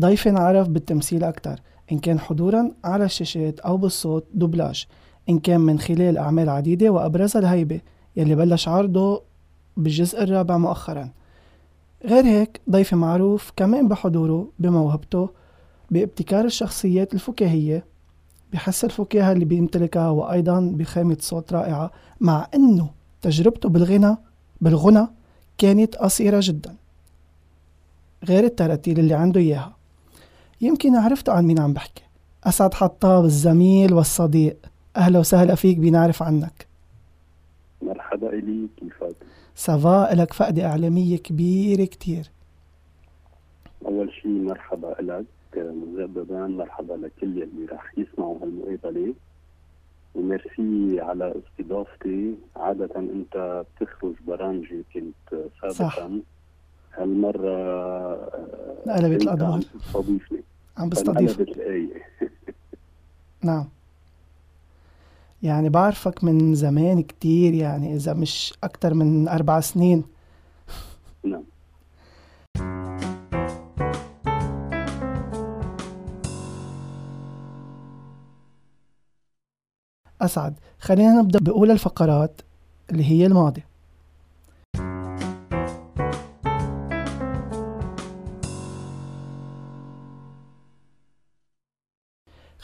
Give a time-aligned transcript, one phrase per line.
[0.00, 1.60] ضيفي انعرف بالتمثيل أكثر
[1.92, 4.86] إن كان حضورا على الشاشات أو بالصوت دوبلاج
[5.28, 7.80] إن كان من خلال أعمال عديدة وأبرزها الهيبة
[8.16, 9.22] يلي بلش عرضه
[9.76, 11.10] بالجزء الرابع مؤخرا.
[12.04, 15.30] غير هيك ضيفي معروف كمان بحضوره بموهبته
[15.90, 17.84] بابتكار الشخصيات الفكاهية
[18.52, 22.90] بحس الفكاهة اللي بيمتلكها وأيضا بخامة صوت رائعة مع أنه
[23.22, 24.16] تجربته بالغنى
[24.60, 25.06] بالغنى
[25.58, 26.74] كانت قصيرة جدا.
[28.24, 29.79] غير التراتيل اللي عنده إياها.
[30.60, 32.02] يمكن عرفتوا عن مين عم بحكي.
[32.44, 34.56] أسعد حطاب الزميل والصديق.
[34.96, 36.66] أهلا وسهلا فيك بنعرف عنك.
[37.82, 39.16] مرحبا إلي كيفك؟
[39.54, 42.30] سافا لك فقدة إعلامية كبيرة كتير.
[43.86, 45.24] أول شيء مرحبا لك
[45.56, 49.14] مجددا مرحبا لكل اللي راح يسمعوا هالمقابلة.
[50.14, 52.34] وميرسي على استضافتي.
[52.56, 55.72] عادة أنت بتخرج برامجي كنت سابقا.
[55.72, 56.08] صح.
[56.92, 58.14] هالمرة
[58.88, 60.42] قلبت الأدوار عم تستضيفني
[60.78, 61.40] عم بستضيف.
[61.40, 62.02] الآية.
[63.42, 63.68] نعم.
[65.42, 70.04] يعني بعرفك من زمان كتير يعني إذا مش أكتر من أربع سنين.
[71.24, 71.44] نعم.
[80.22, 82.40] أسعد خلينا نبدأ بأولى الفقرات
[82.90, 83.62] اللي هي الماضي.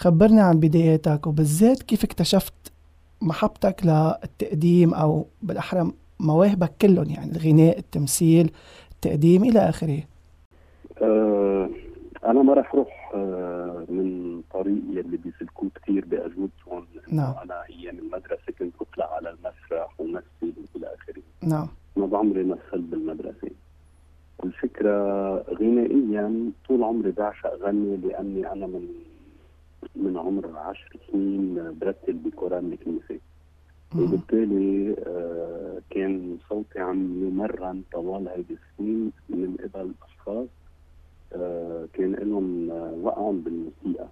[0.07, 2.73] خبرني عن بداياتك وبالذات كيف اكتشفت
[3.23, 8.51] محبتك للتقديم أو بالأحرى مواهبك كلهم يعني الغناء التمثيل
[8.93, 10.03] التقديم إلى آخره.
[11.03, 11.71] أه
[12.25, 17.35] أنا ما رح روح أه من طريق يلي بيسلكوه كثير بأجوبتهم نعم.
[17.43, 21.23] أنا أيام المدرسة كنت أطلع على المسرح ومثل وإلى آخره.
[21.43, 21.69] نعم.
[21.97, 23.51] ما بعمري مثلت بالمدرسة.
[24.45, 24.97] الفكرة
[25.61, 28.89] غنائيا طول عمري بعشق غني لأني أنا من
[29.97, 33.21] من عمر عشر سنين برتل بقرآن الكنيسة.
[33.97, 40.49] وبالتالي آه كان صوتي عم يمرن طوال هيدي السنين من قبل أشخاص
[41.33, 44.09] آه كان لهم آه وقعهم بالموسيقى.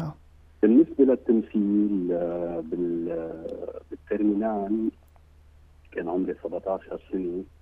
[0.00, 0.14] آه.
[0.62, 2.08] بالنسبة للتمثيل
[3.90, 4.90] بال terminale
[5.92, 7.28] كان عمري 17 سنة.
[7.38, 7.57] آه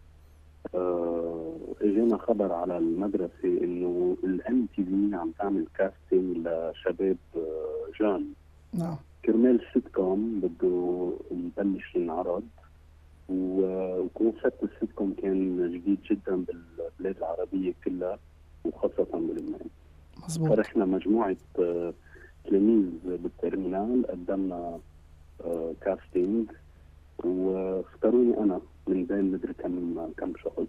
[1.80, 8.26] إجينا خبر على المدرسة إنه ال MTV عم تعمل casting لشباب آه jeunes.
[8.74, 8.96] نعم.
[9.24, 12.42] كرمال سيت كوم بده يبلش ينعرض
[13.28, 18.18] و concept ال sitcom كان جديد جدا بالبلاد العربية كلها
[18.64, 19.66] وخاصة بلبنان
[20.24, 20.48] مظبوط.
[20.48, 21.92] فرحنا مجموعة آه
[22.44, 24.78] تلاميذ بال terminale قدمنا
[25.44, 26.46] آه casting
[29.16, 30.68] بين مدري كم كم شخص.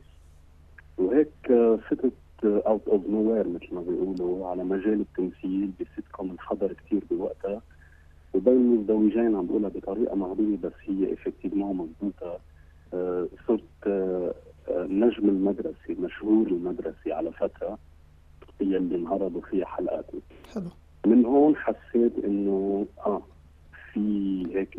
[0.98, 1.48] وهيك
[1.90, 2.14] فتت
[2.44, 7.62] out of nowhere مثل ما بيقولوا على مجال التمثيل بسيت كوم انحضر كثير بوقتها.
[8.34, 12.40] وبين مزدوجين عم بقولها بطريقة مغربيه بس هي effectivement مضبوطة.
[13.48, 13.88] صرت
[14.70, 17.78] نجم المدرسة مشهور المدرسة على فترة
[18.62, 20.20] هي اللي انعرضوا فيها حلقاتي
[20.54, 20.70] حلو.
[21.06, 23.22] من هون حسيت إنه آه
[23.94, 24.74] في هيك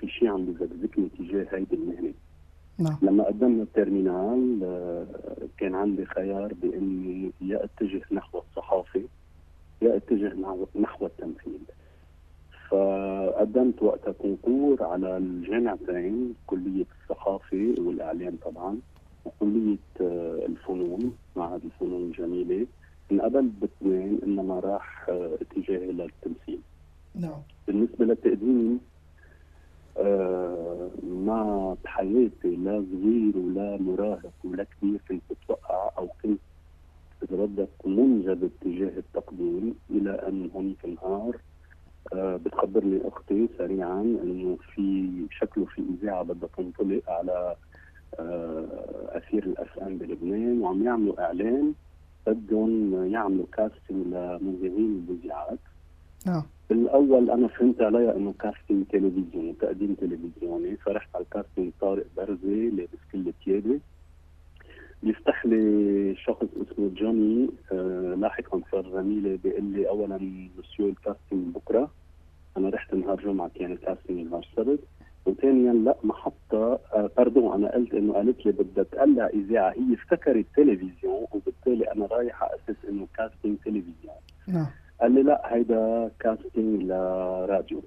[0.00, 2.12] في شيء عم بزقزقني تجاه هيدي المهنة.
[2.78, 2.96] نعم.
[3.02, 4.60] لما قدمنا ال terminale
[5.58, 9.02] كان عندي خيار بإني يا أتجه نحو الصحافة
[9.82, 10.32] يا أتجه
[10.80, 11.60] نحو التمثيل.
[12.70, 18.78] فقدمت وقتها concours على الجامعتين كلية الصحافة والإعلام طبعا
[19.24, 19.76] وكلية
[20.46, 22.66] الفنون معهد الفنون الجميلة.
[23.12, 26.60] انقبلت باثنين إنما راح اتجاهي للتمثيل.
[27.14, 27.40] نعم.
[27.66, 28.93] بالنسبة للتقديم آه
[31.02, 36.40] ما بحياتي لا صغير ولا مراهق ولا كبير كنت بتوقع أو كنت
[37.30, 41.36] بدك منجذب تجاه التقديم إلى أن هنيك نهار
[42.12, 47.56] آه بتخبرني أختي سريعا إنه في شكله في إذاعة بدها تنطلق على
[48.18, 51.72] آه أثير ال FM بلبنان وعم يعملوا إعلان
[52.26, 55.58] بدهم يعملوا casting لمذيعين المذيعات
[56.26, 56.42] نعم.
[56.70, 62.70] بالأول أنا فهمت عليها إنه casting تلفزيوني تقديم تلفزيوني فرحت على ال casting طارق برزي
[62.70, 63.80] لابس كل ثيابي
[65.02, 70.16] بيفتح لي شخص اسمه جوني آه لاحقا صار زميلي بيقول لي اولا
[70.58, 71.90] monsieur ال casting بكرة.
[72.56, 74.80] أنا رحت نهار جمعة كان ال casting نهار السبت.
[75.26, 77.10] وثانيا لا محطة آه
[77.54, 79.70] أنا قلت إنه قالت لي بدها تقلع إذاعة.
[79.70, 84.14] هي افتكرت تلفزيون وبالتالي أنا رايح أساس إنه casting تلفزيون.
[84.48, 84.66] نعم.
[85.00, 87.82] قال لي لا هيدا casting لراديو.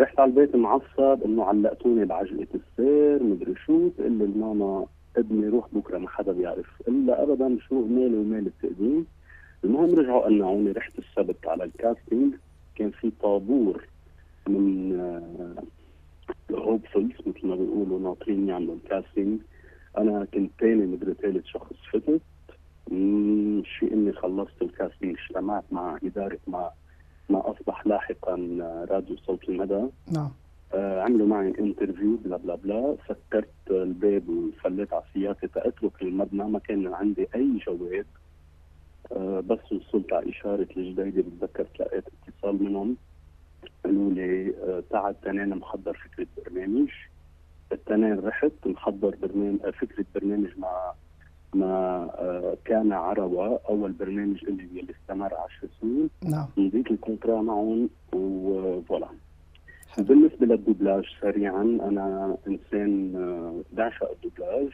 [0.00, 4.86] رحت على البيت معصب إنه علقتوني بعجقة السير مدري شو تقول لي الماما
[5.16, 6.82] ابني روح بكرة ما حدا بيعرف.
[6.88, 9.06] الا ابدا شو مالي ومال التقديم
[9.64, 12.34] المهم رجعوا قنعوني رحت السبت على ال casting
[12.74, 13.84] كان في طابور
[14.48, 14.92] من
[16.52, 19.40] hopefuls مثل ما بيقولوا ناطرين يعملوا ال casting
[19.98, 22.20] أنا كنت ثاني مدري ثالث شخص فتت
[23.78, 26.70] شيء إني خلصت ال casting اجتمعت مع إدارة ما
[27.30, 28.34] ما أصبح لاحقا
[28.90, 29.82] راديو صوت المدى.
[30.12, 30.30] نعم.
[30.74, 32.96] آه عملوا معي interview blah blah blah.
[33.08, 38.06] سكرت الباب وفليت على سيارتي تأترك المبنى ما كان عندي أي جواب.
[39.12, 42.96] آه بس وصلت على إشارة الجديدة بتذكر لقيت اتصال منهم.
[43.84, 46.88] قالوا لي آه تعال تنين محضر فكرة برنامج.
[47.72, 50.92] التنين رحت محضر برنامج آه، فكرة برنامج مع
[51.58, 56.10] ما آه، كان عروة أول برنامج اللي اللي استمر 10 سنين.
[56.24, 56.46] نعم.
[56.56, 59.08] مضيت ال contrat معهم و voilà
[59.98, 64.68] بالنسبة للدوبلاج سريعا أنا إنسان آه، بعشق الدوبلاج.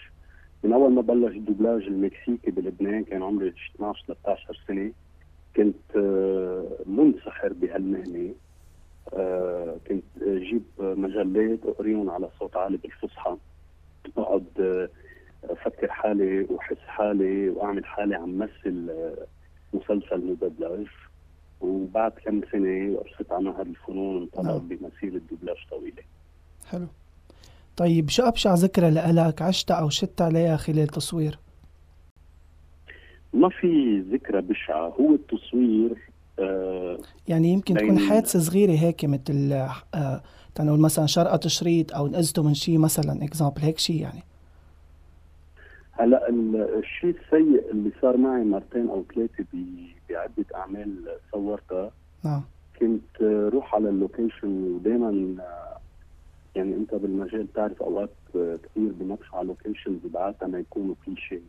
[0.64, 4.92] من أول ما بلش الدوبلاج المكسيكي بلبنان كان عمري 12 13 سنة.
[5.56, 8.34] كنت آه، منسحر بهالمهنة.
[9.88, 13.36] كنت جيب مجلات اقريهم على صوت عالي بالفصحى.
[14.16, 14.88] اقعد
[15.44, 19.26] أفكر حالي وأحس حالي وأعمل حالي عم مثل آه،
[19.72, 20.86] مسلسل مدبلج
[21.60, 24.68] وبعد كم سنة وقفت على معهد الفنون انطلقت نعم.
[24.68, 26.02] بمسيره دبلاج طويلة
[26.70, 26.86] حلو
[27.76, 31.38] طيب شو أبشع ذكرى لك عشتها أو شدت عليها خلال تصوير؟
[33.32, 35.98] ما في ذكرى بشعة هو التصوير
[36.38, 36.98] آه
[37.28, 39.52] يعني يمكن تكون حادثة صغيرة هيك مثل
[39.94, 40.22] آه
[40.54, 44.22] تنقول مثلا شرقة شريط أو نقزته من شيء مثلا اكزامبل هيك شيء يعني
[45.92, 46.28] هلا
[46.78, 49.44] الشيء السيء اللي صار معي مرتين أو ثلاثة
[50.10, 51.90] بعدة أعمال صورتها.
[52.24, 52.42] نعم.
[52.80, 53.22] كنت
[53.52, 55.36] روح على ال location ودائما
[56.56, 61.40] يعني أنت بالمجال بتعرف أوقات كثير بنقش على locations بعادة ما يكونوا كليشيه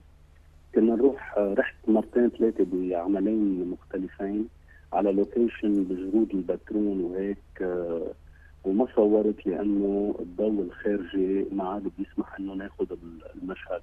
[0.75, 4.47] كنا نروح رحت مرتين ثلاثة بعملين مختلفين
[4.93, 7.61] على location بجرود البترون وهيك
[8.63, 12.85] وما صورت لأنه الضوء الخارجي ما عاد بيسمح إنه ناخذ
[13.35, 13.81] المشهد.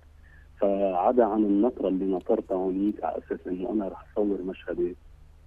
[0.60, 4.96] فعدا عن النطره اللي نطرتها هونيك على أساس إنه أنا رح اصور مشهدي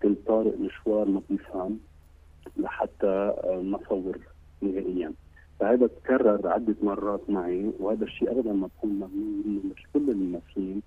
[0.03, 1.79] كنت طارق مشوار ما بيفهم
[2.57, 4.17] لحتى آه، ما اصور
[4.61, 5.13] نهائيا.
[5.59, 10.81] فهذا تكرر عدة مرات معي وهذا الشيء ابدا ما بكون ممنون منه مثل كل الممثلين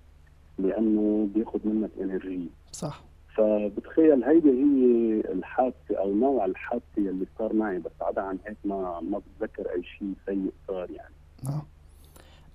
[0.59, 2.49] لأنه بياخذ منك إنرجي.
[2.71, 3.03] صح.
[3.35, 8.99] فبتخيل هيدي هي الحادثة أو نوع الحادثة اللي صار معي بس عدا عن هيك ما
[8.99, 11.13] ما بتذكر أي شيء سيء صار يعني.
[11.43, 11.61] نعم.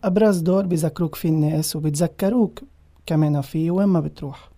[0.05, 2.61] أبرز دور بيذكروك فيه الناس وبتذكروك
[3.07, 4.49] كمان فيه وين ما بتروح.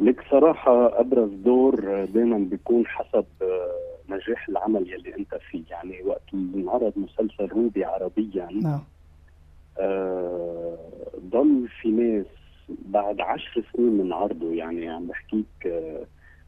[0.00, 3.24] لك صراحة أبرز دور دائما بيكون حسب
[4.08, 5.62] نجاح العمل يلي أنت فيه.
[5.70, 8.80] يعني وقت انعرض مسلسل روبي عربيا نعم.
[9.78, 10.78] آه
[11.30, 12.26] ضل في ناس
[12.68, 14.52] بعد عشر سنين من عرضه.
[14.52, 16.04] يعني عم بحكيك آه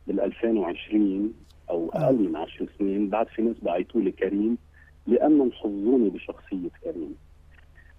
[0.06, 1.32] بال 2020
[1.70, 4.58] أو أقل من عشر سنين بعد في ناس بعيطوا لي كريم.
[5.06, 7.14] لانهم حظوني بشخصية كريم.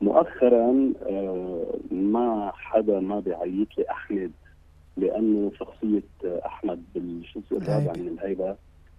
[0.02, 4.32] مؤخرا آه، ما حدا ما بيعيط لي احمد
[4.98, 6.04] لأنه شخصية
[6.46, 8.56] أحمد بالجزء الرابع من الهيبه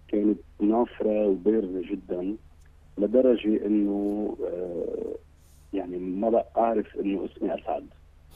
[0.07, 2.35] كانت نافرة وبارزه جدا
[2.97, 5.15] لدرجة إنه آه،
[5.73, 7.85] يعني ما بقى أعرف إنه اسمي أسعد.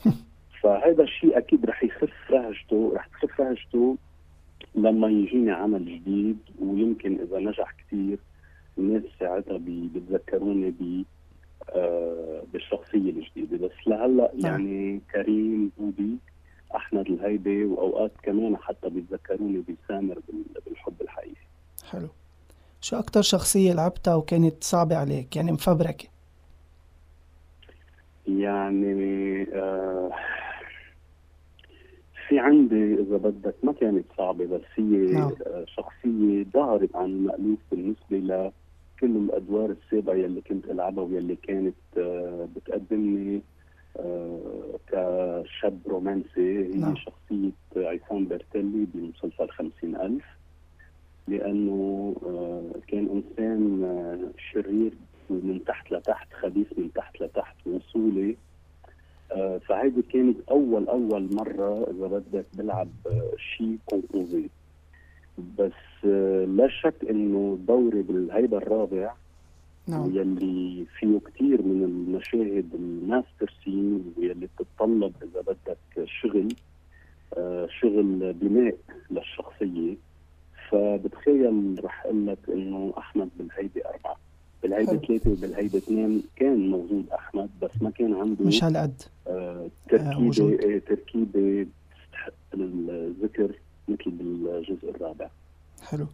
[0.61, 3.97] فهذا الشيء أكيد رح يخف رهجته رح تخف رهجته
[4.75, 8.19] لما يجيني عمل جديد ويمكن إذا نجح كثير
[8.77, 11.03] الناس ساعتها بيتذكروني ب
[11.69, 13.67] آه بالشخصية الجديدة.
[13.67, 14.31] بس لهلأ.
[14.33, 16.17] يعني كريم بودي
[16.75, 20.19] أحمد الهيبة وأوقات كمان حتى بيتذكروني بسامر
[20.65, 21.35] بالحب الحقيقي.
[21.91, 22.07] حلو.
[22.81, 26.07] شو أكثر شخصية لعبتها وكانت صعبة عليك؟ يعني مفبركة.
[28.27, 30.11] يعني آه
[32.27, 35.31] في عندي إذا بدك ما كانت صعبة بس هي نعم.
[35.65, 38.51] شخصية ظهرت عن المالوف بالنسبة ل
[38.99, 43.41] كل الأدوار السابقه يلي كنت ألعبها واللي كانت آه، بتقدمني
[43.99, 46.95] آه، كشاب رومانسي هي نعم.
[46.95, 50.25] شخصية عصام بيرتلي بمسلسل خمسين ألف
[51.27, 54.93] لأنه آه، كان إنسان شرير
[55.29, 58.35] من تحت لتحت خبيث من تحت لتحت وصولي
[59.67, 62.89] فهيدي كانت أول أول مرة إذا بدك بلعب
[63.37, 64.49] شيء composé
[65.59, 69.13] بس آه، لا شك إنه دوري بالهيبة الرابع
[69.87, 70.15] نعم.
[70.15, 76.47] يلي فيه كثير من المشاهد ال master scene واللي بتتطلب إذا بدك شغل
[77.37, 78.75] آه شغل بناء
[79.11, 79.95] للشخصية.
[80.71, 84.15] فبتخيل رح أقول لك إنه أحمد بالهيبة أربعة.
[84.63, 90.53] بالهيبة ثلاثة وبالهيبة اثنين كان موجود أحمد بس ما كان عنده مش هالقد آه تركيبة
[90.75, 91.67] آه تركيبة
[92.53, 93.51] الذكر.
[93.87, 95.27] مثل بالجزء الرابع.
[95.83, 96.05] حلو.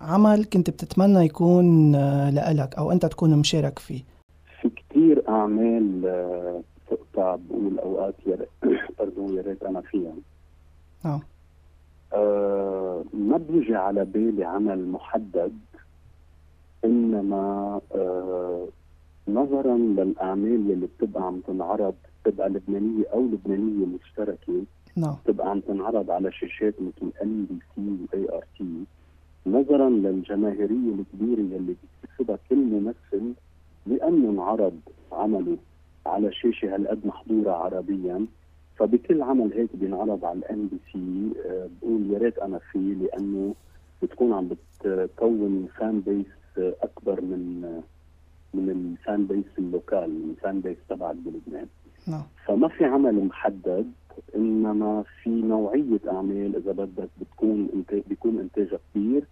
[0.00, 4.02] عمل كنت بتتمنى يكون آه، لإلك أو أنت تكون مشارك فيه.
[4.60, 6.02] في كثير أعمال
[6.90, 8.38] تقطع بقول أوقات يا
[9.36, 10.12] يا ريت أنا فيها.
[11.04, 11.20] نعم.
[12.12, 15.52] آه ما بيجي على بالي عمل محدد
[16.84, 18.68] إنما آه
[19.28, 24.62] نظرا للأعمال اللي بتبقى عم تنعرض بتبقى لبنانية أو لبنانية مشتركة
[24.96, 25.16] نعم.
[25.24, 28.84] بتبقى عم تنعرض على شاشات مثل MBC و ART
[29.46, 31.58] نظرا للجماهيرية الكبيرة اللي
[32.02, 33.32] بيكتسبها كل ممثل
[33.86, 34.80] لأنه انعرض
[35.12, 35.56] عمله
[36.06, 38.26] على شاشة هالقد محضورة عربيا.
[38.76, 41.30] فبكل عمل هيك بينعرض على ال MBC
[41.82, 43.54] بقول يا ريت أنا فيه لأنه
[44.02, 44.48] بتكون عم
[44.84, 46.26] بتكون fan base
[46.82, 47.60] أكبر من
[48.54, 51.66] من ال fan base ال local من ال fan base تبعك بلبنان
[52.06, 52.22] نعم.
[52.46, 53.92] فما في عمل محدد.
[54.36, 59.24] إنما في نوعية أعمال إذا بدك بتكون انتاج بيكون انتاجها كبير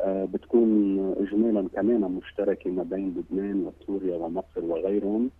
[0.00, 5.30] آه بتكون اجمالا كمان مشتركة ما بين لبنان وسوريا ومصر وغيرهم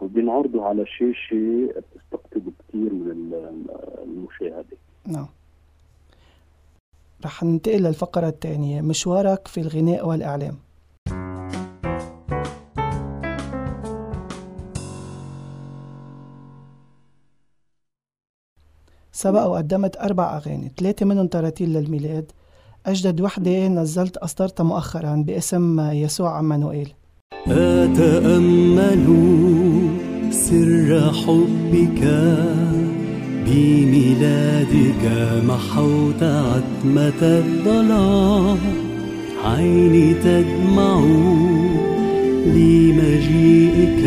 [0.00, 3.32] وبينعرضوا على شاشة بتستقطب كثير من
[4.04, 4.76] المشاهدة.
[5.06, 5.26] نعم.
[7.24, 10.54] رح ننتقل للفقرة الثانية مشوارك في الغناء والإعلام
[19.22, 22.32] سبق وقدمت أربع أغاني ثلاثة منهم تراتيل للميلاد.
[22.86, 26.92] أجدد وحدة نزلت أصدرتها مؤخرا باسم يسوع عمانوئيل.
[27.46, 29.06] أتأمل
[30.30, 32.02] سر حبك
[33.46, 35.04] بميلادك
[35.48, 38.58] محوت عتمة الظلام
[39.44, 41.00] عيني تدمع
[42.46, 44.04] لمجيئك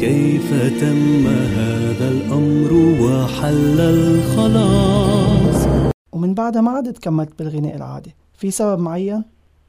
[0.00, 5.66] كيف تم هذا الأمر وحل الخلاص
[6.12, 9.24] ومن بعدها ما عدت كملت بالغناء العادي في سبب معين؟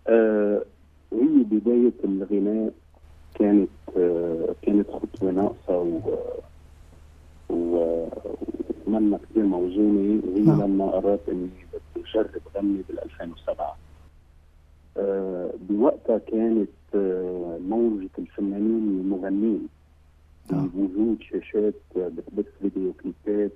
[0.08, 0.64] آه
[1.14, 2.72] هي بداية الغناء
[3.36, 6.00] كانت آه كانت خطوة ناقصة و
[7.50, 10.62] ومنا كثير موزونة وهي نعم.
[10.62, 13.78] لما قررت إني بدي اجرب غني بال 2007
[14.98, 19.68] آه بوقتها كانت آه موجة الفنانين المغنين
[20.50, 23.52] بوجود شاشات بتبث فيديو كليبات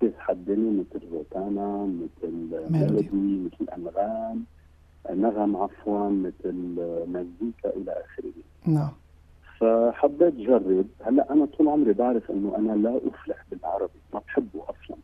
[0.00, 2.32] تسحب الدنيا مثل روتانا مثل
[2.70, 3.08] ميلودي.
[3.12, 4.44] مثل أنغام.
[5.10, 6.54] نغم عفوا مثل
[7.06, 8.32] مزيكا إلى آخره.
[8.66, 8.90] نعم.
[9.58, 14.00] فحبيت جرب هلأ أنا طول عمري بعرف إنه أنا لا أفلح بالعربي.
[14.14, 14.96] ما بحبه أصلا.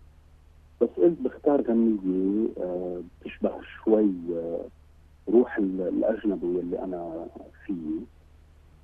[0.81, 3.53] بس قلت بختار غنية آه، بتشبه
[3.85, 4.65] شوي آه،
[5.29, 7.27] روح الأجنبي اللي أنا
[7.67, 8.01] فيه.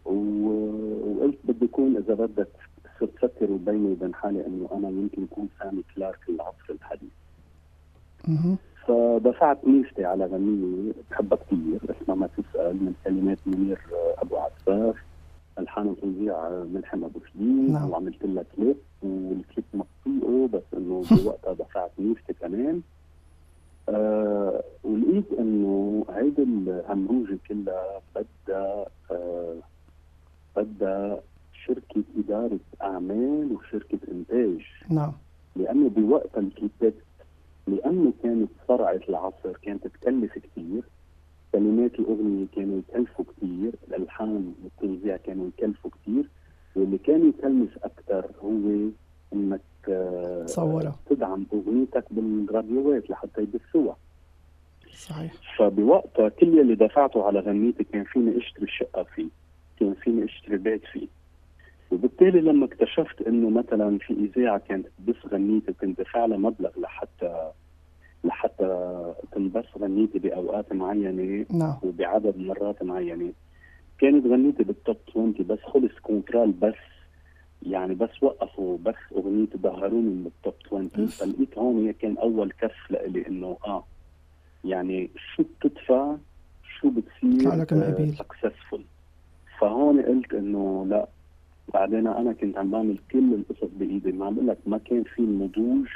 [0.04, 2.48] وقلت بدي يكون إذا بدك
[3.00, 7.10] صرت فكر بيني وبين حالي إنه أنا يمكن أكون سامي كلارك العصر الحديث.
[8.86, 13.78] فدفعت ميزتي على غنية بحبها كثير اسمها ما تسأل من كلمات منير
[14.18, 14.96] أبو عفاف
[15.58, 17.90] ألحان وتوزيع ملحم أبو شديد نعم.
[17.90, 22.80] وعملت لها كليب والكليب مقطوعة بس إنه بوقتها دفعت ميزتي كمان
[23.88, 29.56] آه ولقيت إنه هيدي الهمروجه كلها بدها آه
[30.56, 31.20] بدها
[31.66, 34.60] شركة إدارة أعمال وشركة إنتاج.
[34.90, 35.12] نعم.
[35.56, 36.94] لأنه بوقتها الكليبات
[37.66, 40.82] لأنه كانت صرعة العصر كانت تكلف كثير
[41.52, 46.28] كلمات الأغنية كانوا يكلفوا كثير الألحان والتوزيع كانوا يكلفوا كثير
[46.76, 48.88] واللي كان يكلف أكثر هو
[49.32, 49.60] إنك
[50.46, 53.96] تصورها تدعم أغنيتك بالراديوات لحتى يبثوها
[54.94, 55.32] صحيح.
[55.58, 59.28] فبوقتها كل اللي دفعته على غنيتي كان فيني أشتري شقه فيه.
[59.82, 61.08] كان فيني اشتري بيت فيه.
[61.90, 67.50] وبالتالي لما اكتشفت إنه مثلا في إذاعة كانت تبث غنيتي كنت دافع لها مبلغ لحتى
[68.24, 68.96] لحتى
[69.32, 71.76] تنبث غنيتي بأوقات معينة نعم.
[71.82, 73.32] وبعدد مرات معينة
[73.98, 76.74] كانت غنيتي بال top 20 بس خلص contrat البث
[77.62, 82.90] يعني بس وقفوا بث أغنيتي ظهروني من ال top 20 فلقيت هون كان أول كف
[82.90, 83.84] لإلي إنه آه
[84.64, 86.16] يعني شو بتدفع؟
[86.80, 87.50] شو بتصير؟
[88.14, 88.84] successful
[89.62, 91.08] فهون قلت إنه لا.
[91.74, 94.12] بعدين أنا كنت عم بعمل كل القصص بإيدي.
[94.12, 95.86] ما عم بقول لك ما كان في نضوج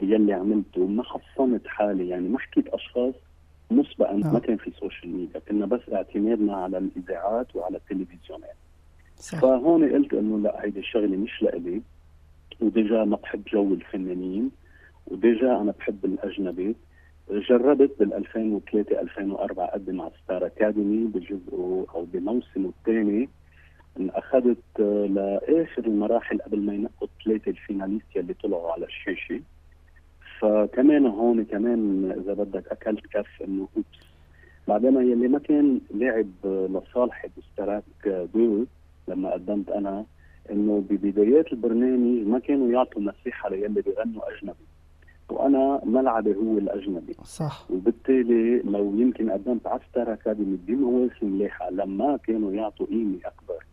[0.00, 0.86] يلي عملته.
[0.86, 2.08] ما حصنت حالي.
[2.08, 3.14] يعني ما حكيت أشخاص
[3.70, 8.56] مسبقا ما كان في social media كنا بس اعتمادنا على الإذاعات وعلى التلفزيونات.
[9.16, 9.40] صح.
[9.40, 11.82] فهون قلت إنه لا هيدي الشغلة مش لإلي.
[12.60, 14.50] و déjà ما بحب جو الفنانين.
[15.06, 16.74] و déjà أنا بحب الأجنبي.
[17.32, 23.28] جربت بال 2003 2004 اقدم على Star Academy بجزء أو بموسمه الثاني.
[23.98, 29.40] أخذت لآخر المراحل قبل ما ينقوا الثلاثة ال finalistes يلي طلعوا على الشاشة.
[30.40, 34.06] فكمان هون كمان إذا بدك أكلت كف إنه oops.
[34.68, 38.64] بعدين يلي ما كان لاعب لصالحي ب Star Ac deux
[39.08, 40.04] لما قدمت أنا
[40.50, 44.71] إنه ببدايات البرنامج ما كانوا يعطوا مساحه ليلي بيغنوا أجنبي.
[45.32, 47.14] وأنا ملعبي هو الأجنبي.
[47.24, 47.66] صح.
[47.70, 53.64] وبالتالي لو يمكن قدمت على ستار اكاديمي بمواسم لاحقه لما كانوا يعطوا قيمة أكبر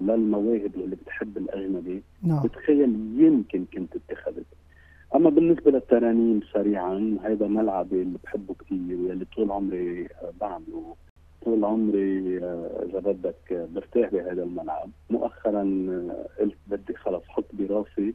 [0.00, 2.42] للمواهب اللي بتحب الأجنبي نعم.
[2.42, 4.46] بتخيل يمكن كنت اتخذت.
[5.14, 10.96] أما بالنسبة للترانيم سريعا هذا ملعبي اللي بحبه كثير واللي طول عمري آه، بعمله.
[11.44, 14.90] طول عمري آه، إذا بدك برتاح بهذا الملعب.
[15.10, 18.14] مؤخرا آه، قلت بدي خلص حط براسي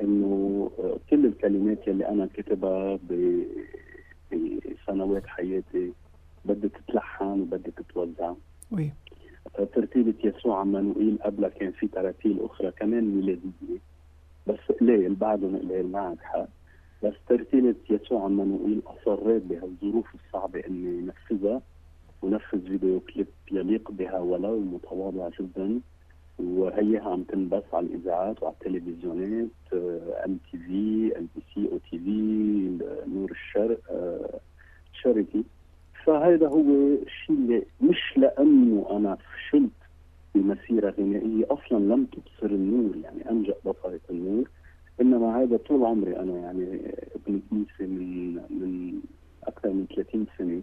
[0.00, 0.70] إنه
[1.10, 2.98] كل الكلمات يلي أنا كتبها
[4.30, 5.92] بسنوات حياتي
[6.44, 8.34] بدها تتلحن وبدها تتوزع.
[8.70, 8.92] وي.
[9.74, 13.78] ترتيبة يسوع عمانوئيل قبلها كان في تراتيل أخرى كمان ميلادية.
[14.46, 16.48] بس قليل بعدهم قليل معك حق.
[17.04, 21.62] بس ترتيبة يسوع عمانوئيل أصريت بهالظروف الصعبة إني نفذها
[22.22, 25.80] ونفذ فيديو كليب يليق بها ولو متواضع جدا.
[26.38, 29.48] وهيها عم تنبث على الإذاعات وعلى التلفزيونات
[30.26, 33.80] ام تي في ام بي سي أو تي في نور الشرق
[35.02, 35.44] Charity
[36.04, 36.62] فهذا هو
[37.06, 39.70] الشيء اللي مش لأنه أنا فشلت
[40.34, 44.48] بمسيرة غنائية أصلا لم تبصر النور يعني أنجأ بصرت النور
[45.00, 49.00] إنما هذا طول عمري أنا يعني ابن كنيسة من من
[49.44, 50.62] أكثر من 30 سنة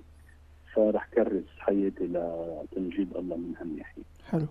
[0.73, 4.03] رح كرس حياتي لتمجيد الله من هالناحية.
[4.29, 4.47] حلو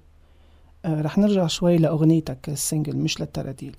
[0.87, 3.77] رح نرجع شوي لأغنيتك السنجل مش للتراتيل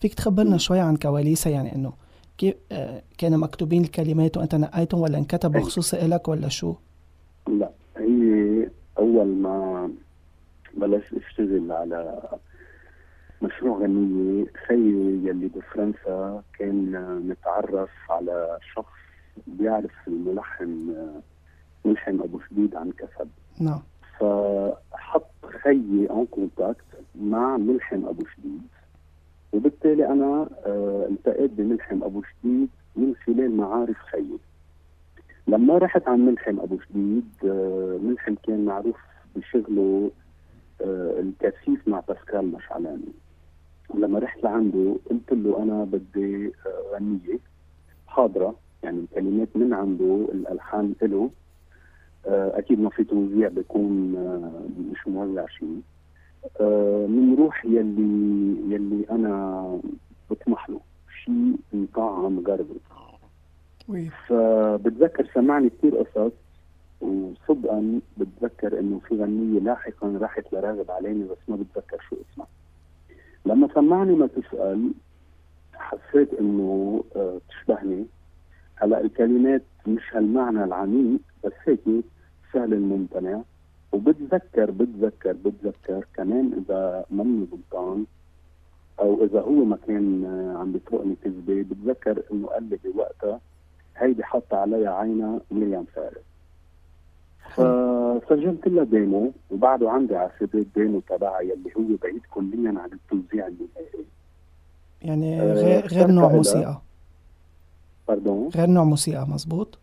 [0.00, 1.92] فيك تخبرنا شوي عن كواليسها يعني إنه
[2.38, 6.74] كيف آه كانوا مكتوبين الكلمات وأنت نقيتهم ولا انكتبوا خصوصي لك ولا شو؟
[7.48, 8.68] لا هي
[8.98, 9.90] أول ما
[10.74, 12.22] بلشت أشتغل على
[13.42, 16.92] مشروع غنية خيي يلي بفرنسا كان
[17.28, 18.92] متعرف على شخص
[19.46, 20.94] بيعرف الملحن
[21.84, 23.28] ملحن أبو شديد عن كسب.
[23.60, 23.82] نعم.
[24.20, 25.30] فحط
[25.62, 26.84] خيي ان كونتاكت
[27.20, 28.62] مع ملحن أبو شديد
[29.52, 34.38] وبالتالي أنا آه التقيت بملحم أبو شديد من خلال معارف خيي.
[35.46, 38.96] لما رحت عن ملحم أبو شديد آه ملحم كان معروف
[39.36, 40.10] بشغله
[40.80, 43.12] آه الكثيف مع باسكال مشعلاني.
[43.88, 46.52] ولما رحت لعنده قلت له أنا بدي
[46.92, 47.38] غنية
[48.06, 51.30] حاضرة يعني الكلمات من عنده الألحان له
[52.26, 55.80] أكيد ما في توزيع بيكون آه مش موزع شيء.
[57.08, 59.80] من آه، روح يلي يلي أنا
[60.30, 60.80] بطمح له
[61.24, 62.80] شيء مطعم غربي.
[64.28, 66.32] فبتذكر سمعني كثير قصص
[67.00, 72.46] وصدقا بتذكر إنه في غنية لاحقا راحت لراغب عليني بس ما بتذكر شو اسمها.
[73.46, 74.92] لما سمعني ما تسأل
[75.74, 78.06] حسيت إنه آه تشبهني.
[78.76, 82.04] هلأ الكلمات مش هالمعنى العميق بس هيك
[82.52, 83.40] سهل الممتنع.
[83.92, 88.04] وبتذكر بتذكر بتذكر كمان إذا ماني غلطان
[89.00, 90.24] أو إذا هو ما كان
[90.56, 93.40] عم بيطرقني كذبة بتذكر إنه قال لي بوقتها
[93.96, 96.28] هيدي حاطه عليها عينها ميريام فارس
[97.54, 102.90] فسجلت لها demo وبعده عندي على ال CD demo تبعها يلي هو بعيد كليا عن
[102.92, 104.04] التوزيع النهائي.
[105.02, 106.80] يعني آه، غير غير نوع موسيقى.
[108.08, 109.78] pardon غير نوع موسيقى مزبوط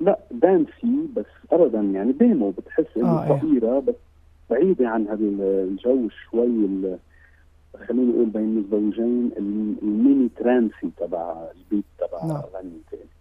[0.00, 3.80] لا dancy بس ابدا يعني demo بتحس إنه آه صغيره إيه.
[3.80, 3.94] بس
[4.50, 5.24] بعيدة عن هذا
[5.62, 6.68] الجو شوي
[7.88, 9.30] خليني أقول بين المزدوجين
[9.82, 12.42] ال mini trancy تبع ال beat تبع نعم.
[12.54, 13.16] غني تاني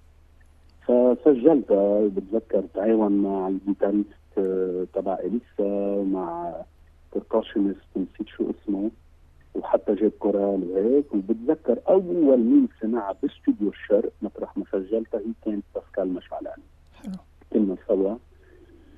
[0.86, 6.54] فسجلتها بتذكر تعاون مع ال guitariste آه، تبع إليسا مع
[7.14, 8.92] percussionist نسيت شو اسمه
[9.56, 11.14] وحتى جاب كورال وهيك.
[11.14, 16.64] وبتذكر أول مين سمعها باستوديو الشرق مطرح ما سجلتها هي كانت باسكال مشعلاني
[17.54, 18.16] كنا سوا.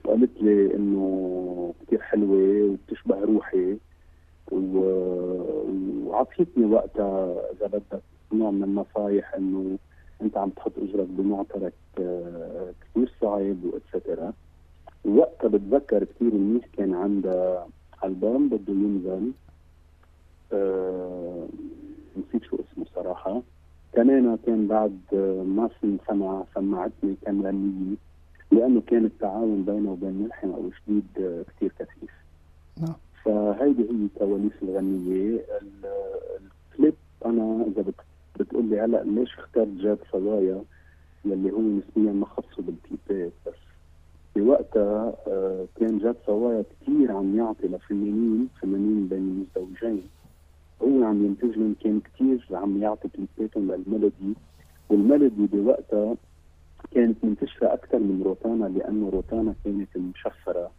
[0.06, 3.78] وقالت لي إنه كثير حلوة وبتشبه روحي.
[4.52, 4.80] و...
[6.06, 8.02] وعطيتني وقتها إذا بدك
[8.34, 9.78] نوع من النصائح إنه
[10.22, 14.34] أنت عم تحط أجرك بمعترك آه، كثير صعب و etcetera
[15.06, 17.68] وقتها بتذكر كثير منيح كان عندها
[18.04, 19.32] ألبوم بده ينزل.
[20.54, 21.48] آه
[22.18, 23.42] نسيت شو اسمه صراحة.
[23.94, 25.00] كمان كان بعد
[25.48, 25.70] ما
[26.08, 27.96] سمع سمعتني كان غنية
[28.52, 32.12] لأنه كان التعاون بينه وبين ملحم أو شديد آه، كثير كثيف.
[32.78, 32.96] نعم.
[33.26, 35.40] فهيدي هي كواليس الغنية.
[36.72, 36.94] الكليب
[37.26, 37.84] أنا إذا
[38.40, 40.64] بتقول لي هلأ ليش اخترت جاد صوايا
[41.26, 43.54] يلي هو نسبيا ما خصه بالكليبات بس.
[44.36, 50.04] بوقتها آه، كان جاد صوايا كثير عم يعطي لفنانين فنانين بين المزدوجين
[50.82, 54.34] هو عم ينتج لهم كان كثير عم يعطي كليباتهم للميلودي.
[54.90, 56.16] والميلودي بوقتها
[56.92, 60.72] كانت منتشرة أكثر من روتانا لأنه روتانا كانت مشفرة.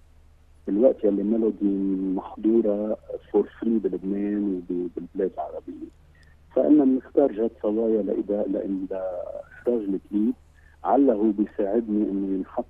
[0.66, 1.66] بالوقت يلي ميلودي
[2.14, 2.98] محطوطة
[3.32, 5.88] for free بلبنان وبالبلاد العربية.
[6.54, 10.34] فقلنا بنختار جاد صوايا لإداء لإخراج الكليب.
[10.84, 12.64] علّه هو بيساعدني إنه ينحط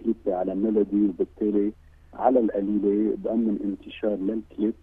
[0.00, 1.72] كليبي على ميلودي وبالتالي
[2.14, 4.74] على القليلة بأمن انتشار للكليب.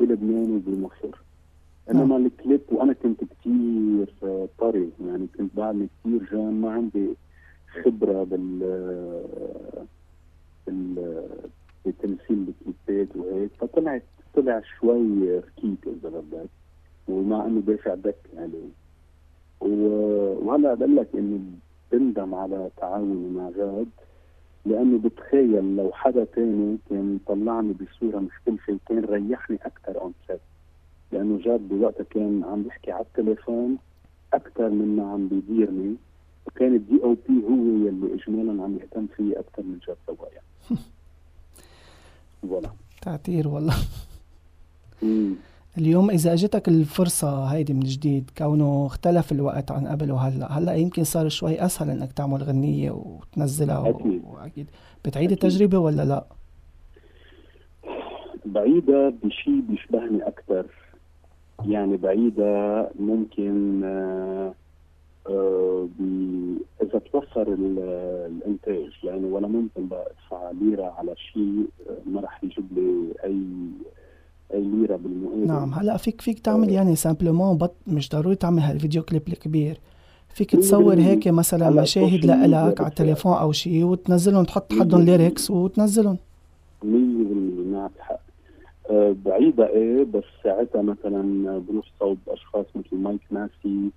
[0.00, 1.18] بلبنان وبمصر
[1.90, 2.26] انما نعم.
[2.26, 4.12] الكليب وأنا كنت كثير
[4.58, 7.08] طري يعني كنت بعدني كثير jeune ما عندي
[7.84, 8.58] خبرة بال
[10.66, 11.22] بال
[11.86, 13.50] بتمثيل الكليبات وهيك.
[13.60, 14.02] فطلعت
[14.34, 16.48] طلع شوي ركيك إذا بدك
[17.08, 18.68] ومع إنه دافع دك عليه.
[19.60, 21.40] وهلا بقول لك إنه
[21.92, 23.86] بندم على تعاوني مع جاد.
[24.66, 30.40] لأنه بتخيل لو حدا تاني كان طلعني بصورة مختلفه كان ريحني أكثر on set
[31.12, 33.76] لأنه جاد بوقتها كان عم يحكي على التليفون
[34.32, 35.94] أكثر مما عم بيديرني
[36.46, 40.40] وكان ال DOP هو يلي اجمالا عم يهتم فيه أكثر من جاد سوايا
[42.42, 42.70] فوالا.
[43.02, 43.74] تعتير والله.
[45.78, 51.04] اليوم إذا أجتك الفرصة هيدي من جديد كونه اختلف الوقت عن قبل وهلأ هلأ يمكن
[51.04, 54.22] صار شوي أسهل إنك تعمل غنية وتنزلها أكيد.
[54.24, 54.66] وأكيد.
[55.04, 56.24] بتعيد التجربة ولا لأ؟
[58.46, 60.66] بعيدة بشيء بيشبهني أكثر
[61.66, 64.54] يعني بعيدة ممكن آه
[65.28, 65.88] آه
[66.82, 72.66] إذا توفر الإنتاج لأنه ولا ممكن بقى أدفع ليرة على شيء آه، ما راح يجيب
[72.72, 73.36] لي أي أي
[74.54, 76.70] ليره بالمقابل نعم هلا فيك فيك تعمل.
[76.70, 79.80] يعني simplement but مش ضروري تعمل هالفيديو كليب الكبير.
[80.28, 86.16] فيك تصور هيك مثلا مشاهد لإلك على التليفون أو شيء وتنزلهم تحط حدهم lyrics وتنزلهم.
[86.82, 88.20] 100% معك حق
[88.90, 91.22] أه بعيدة إيه بس ساعتها مثلا
[91.68, 93.90] بروح صوب اشخاص مثل مايك ناسي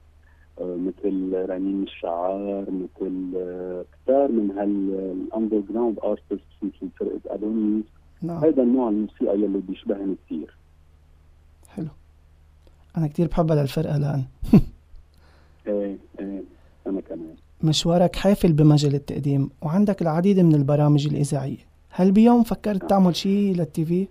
[0.62, 7.86] أه مثل رنين الشعار مثل أه كثار من هال underground artist مثل فرقة ادونيس
[8.24, 8.38] نعم.
[8.38, 10.56] هذا النوع الموسيقى يلي بيشبهني كثير
[11.70, 11.88] حلو.
[12.98, 14.24] أنا كثير بحبها للفرقه الآن.
[15.68, 16.44] إيه إيه
[16.88, 17.36] أنا كمان.
[17.64, 21.74] مشوارك حافل بمجال التقديم وعندك العديد من البرامج الإذاعية.
[21.90, 24.08] هل بيوم فكرت تعمل شيء لل TV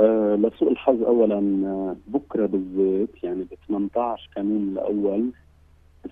[0.00, 5.30] آه لسوء الحظ اولا آه، بكرة بالذات يعني ب 18 كانون الأول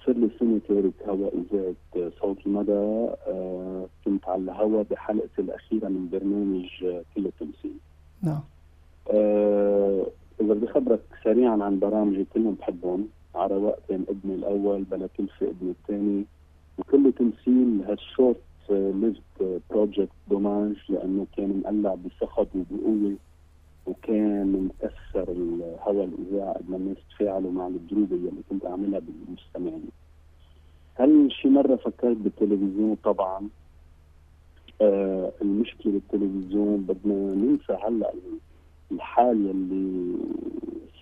[0.08, 6.66] لي سنه تارك هواء اذاعه صوت المدى آه كنت على الهواء بحلقتي الأخيرة من برنامج
[7.14, 7.76] كله تمثيل.
[8.22, 8.40] نعم.
[9.10, 10.06] آه
[10.40, 15.70] إذا بدي خبرك سريعا عن برامجي كلهم بحبهم على وقتين ابني الأول بلا كلفه ابني
[15.70, 16.24] الثاني
[16.78, 18.36] وكله تمثيل هال
[18.70, 23.16] short-lived project dommage لأنه كان مقلع بصخب وبقوة
[23.86, 26.08] وكان مكسر الهواء
[26.68, 29.88] ما الناس تفاعلوا مع الدروبه اللي كنت أعملها بالمستمعين.
[30.94, 33.48] هل شي مرة فكرت بالتلفزيون؟ طبعا.
[34.80, 38.12] آه المشكلة بالتلفزيون بدنا ننسى هلأ
[38.92, 40.14] الحال يلي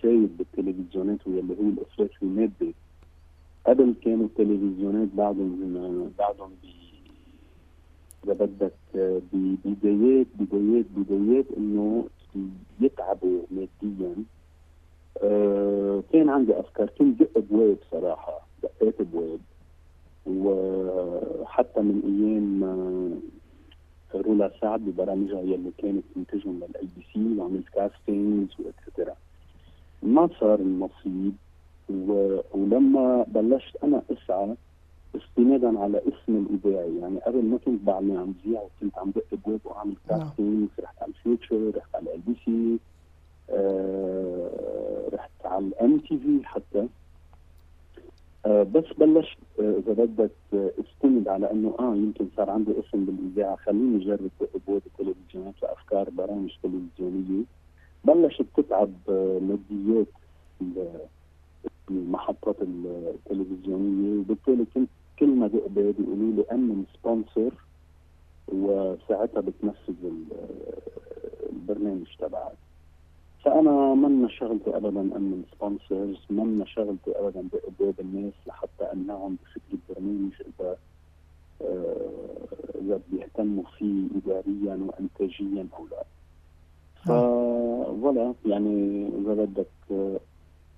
[0.01, 2.75] سايد بالتلفزيونات واللي هو الافراط المادي
[3.67, 6.51] قبل كانوا التلفزيونات بعدهم بعدهم
[8.25, 8.73] إذا بدك
[9.33, 12.05] ببدايات بدايات بدايات إنه
[12.81, 14.15] يتعبوا ماديا.
[15.23, 16.89] آه كان عندي أفكار.
[16.89, 18.47] كنت دق ابواب صراحة.
[18.63, 19.39] دقيت ابواب
[20.25, 22.63] وحتى من أيام
[24.15, 29.15] رولا سعد ببرامجها يلي كانت تنتجهم لل LBC وعملت castings et cetera
[30.03, 31.33] ما صار النصيب.
[31.89, 34.55] ولما بلشت أنا أسعى
[35.15, 39.59] استنادا على اسمي الاذاعي يعني قبل ما كنت بعدني عم بذيع وكنت عم دق ابواب
[39.65, 42.79] وأعمل casting رحت على ال Future رحت على ال LBC
[43.49, 46.87] آه رحت على ال MTV حتى.
[48.45, 53.55] آه بس بلشت آه إذا بدك استند على إنه آه يمكن صار عندي اسم بالاذاعه
[53.55, 57.43] خليني أجرب ابواب التلفزيونات وأفكار برامج تلفزيونية.
[58.05, 58.91] بلشت تتعب
[59.41, 60.07] ماديات
[61.91, 67.53] المحطات التلفزيونية وبالتالي كنت كل ما بقبل بيقولوا لي امن sponsor
[68.47, 70.11] وساعتها بتنفذ
[71.49, 72.57] البرنامج تبعك.
[73.43, 79.61] فأنا منا شغلتي ابدا امن sponsors منا شغلتي ابدا دق باب الناس لحتى أقنعهم بفكر
[79.73, 80.77] البرنامج إذا
[82.81, 86.03] إذا بيهتموا فيه اداريا وانتاجيا أو لا.
[87.05, 89.67] ف voilà يعني إذا بدك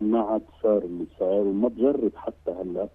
[0.02, 2.88] ما عاد صار اللي صار وما بجرب حتى هلأ.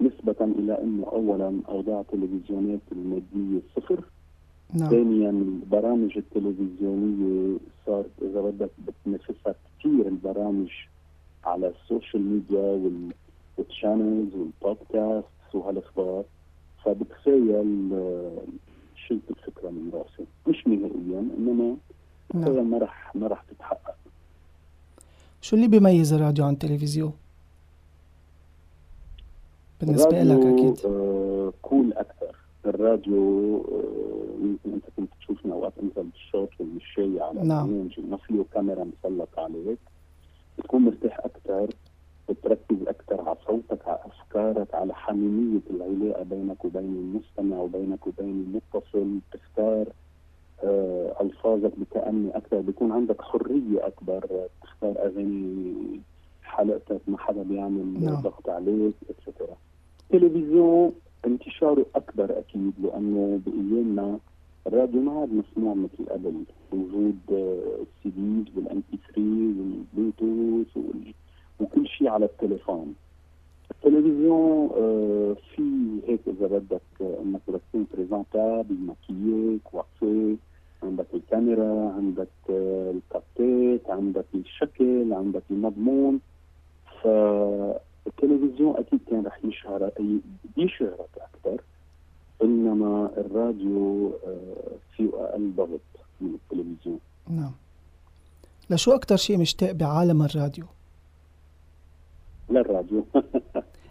[0.00, 4.04] نسبة إلى أنه أولا أوضاع التلفزيونات المادية صفر.
[4.74, 4.90] نعم.
[4.90, 10.70] ثانيا البرامج التلفزيونية صارت إذا بدك بتنافسها كثير البرامج
[11.44, 13.12] على ال social media وال
[13.58, 16.24] وال channels وال podcast وهالأخبار.
[16.84, 18.42] فبتخيل آه،
[19.08, 21.76] شلت الفكرة من رأسي؟ مش نهائيا بتخيل
[22.34, 22.70] نعم.
[22.70, 23.94] ما رح ما رح تتحقق.
[25.40, 27.12] شو اللي بيميز الراديو عن التلفزيون؟
[29.80, 30.86] بالنسبة لك الراديو، أكيد.
[30.86, 32.36] آه كول أكثر.
[32.66, 37.88] الراديو آه يمكن أنت كنت تشوفنا اوقات أنت بالشوط والمشاي على نعم.
[37.98, 39.78] وما فيه كاميرا مسلط عليك
[40.58, 41.68] بتكون مرتاح أكثر
[42.28, 49.18] بتركز أكثر على صوتك على أفكارك على حميمية العلاقة بينك وبين المستمع وبينك وبين المتصل.
[49.32, 49.86] بتختار
[50.64, 52.60] آه ألفاظك بتأني أكثر.
[52.60, 56.00] بيكون عندك حرية أكبر تختار أغاني
[56.54, 58.22] حلقتك ما حدا بيعمل نعم.
[58.22, 59.56] ضغط عليك et cetera
[60.14, 60.92] التلفزيون
[61.26, 64.18] انتشاره أكبر أكيد لأنه بأيامنا
[64.66, 66.34] الراديو ما عاد مسموع مثل قبل.
[66.72, 69.20] وجود ال CDs وال MP 3
[69.58, 71.14] والبلوتوث وال-
[71.60, 72.94] وكل شيء على التليفون.
[73.70, 75.62] التلفزيون آه، في
[76.06, 80.36] هيك إذا بدك آه، إنك بدك تكون بريزونتابل ماكييك واقفه
[80.82, 86.20] عندك الكاميرا عندك آه، الكابتات عندك الشكل عندك المضمون.
[87.04, 89.90] فالتلفزيون أكيد كان رح يشهر
[90.56, 91.60] يشهرك أكثر
[92.42, 95.80] إنما الراديو آه، فيه أقل ضغط
[96.20, 97.52] من التلفزيون نعم
[98.70, 100.64] لشو أكتر شيء مشتاق بعالم الراديو؟
[102.50, 103.04] للراديو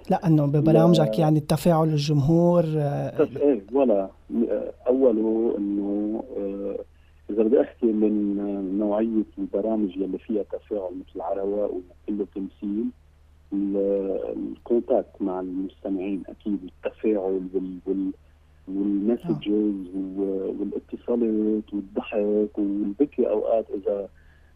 [0.10, 1.20] لا إنه ببرامجك.
[1.20, 4.10] يعني التفاعل الجمهور آه، إيه ولا
[4.88, 6.80] أوله إنه آه،
[7.30, 8.38] إذا بدي أحكي من
[8.80, 12.86] نوعية البرامج يلي فيها تفاعل مثل عرواق وكله تمثيل
[13.54, 17.16] ال contact مع المستمعين أكيد التفاعل
[17.54, 18.12] وال وال
[18.68, 19.88] وال messages
[20.60, 24.10] والاتصالات والضحك والبكي أوقات إذا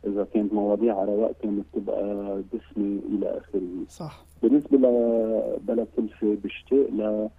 [0.08, 3.86] إذا كانت مواضيع عرواء كانت تبقى دسمة إلى آخره.
[3.90, 4.26] صح.
[4.44, 7.30] بالنسبة لبلا كلفة بشتاق ل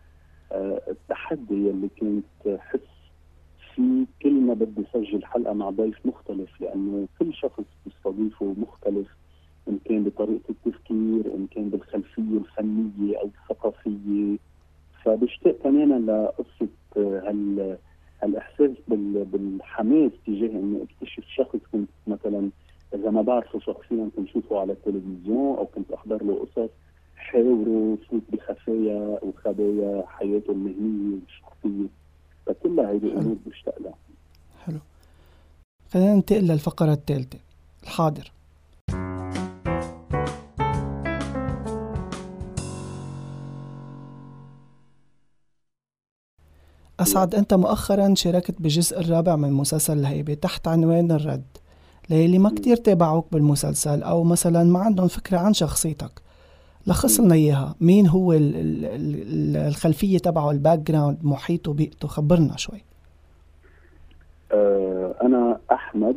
[0.52, 2.80] آه، التحدي يلي كنت حس
[3.74, 9.06] في كل ما بدي سجل حلقة مع ضيف مختلف لأنه كل شخص بستضيفه مختلف.
[9.68, 14.36] إن كان بطريقة التفكير إن كان بالخلفية الفنية أو الثقافية.
[15.04, 17.78] فبشتاق تماما لقصة آه، هال
[18.22, 22.50] هالإحساس بال- بالحماس تجاه إني أكتشف شخص كنت مثلا
[22.94, 26.70] إذا ما بعرفه شخصيا كنت شوفه على التلفزيون أو كنت أحضر له قصص
[27.16, 31.88] حاوره فوت بخفايا وخبايا حياته المهنية والشخصية.
[32.46, 33.20] فكلها هيدي حلو.
[33.20, 33.94] أمور بشتاق لها.
[34.64, 34.78] حلو.
[35.92, 37.38] خلينا ننتقل للفقرة الثالثة
[37.82, 38.32] الحاضر.
[47.00, 51.44] أسعد أنت مؤخرا شاركت بالجزء الرابع من مسلسل الهيبة تحت عنوان الرد.
[52.10, 56.10] ليلي ما كتير تابعوك بالمسلسل أو مثلا ما عندهم فكرة عن شخصيتك.
[56.86, 57.74] لخص لنا إياها.
[57.80, 62.84] مين هو ال- ال- ال- الخلفية تبعه ال background محيطه بيئته؟ خبرنا شوي.
[64.52, 66.16] آه أنا أحمد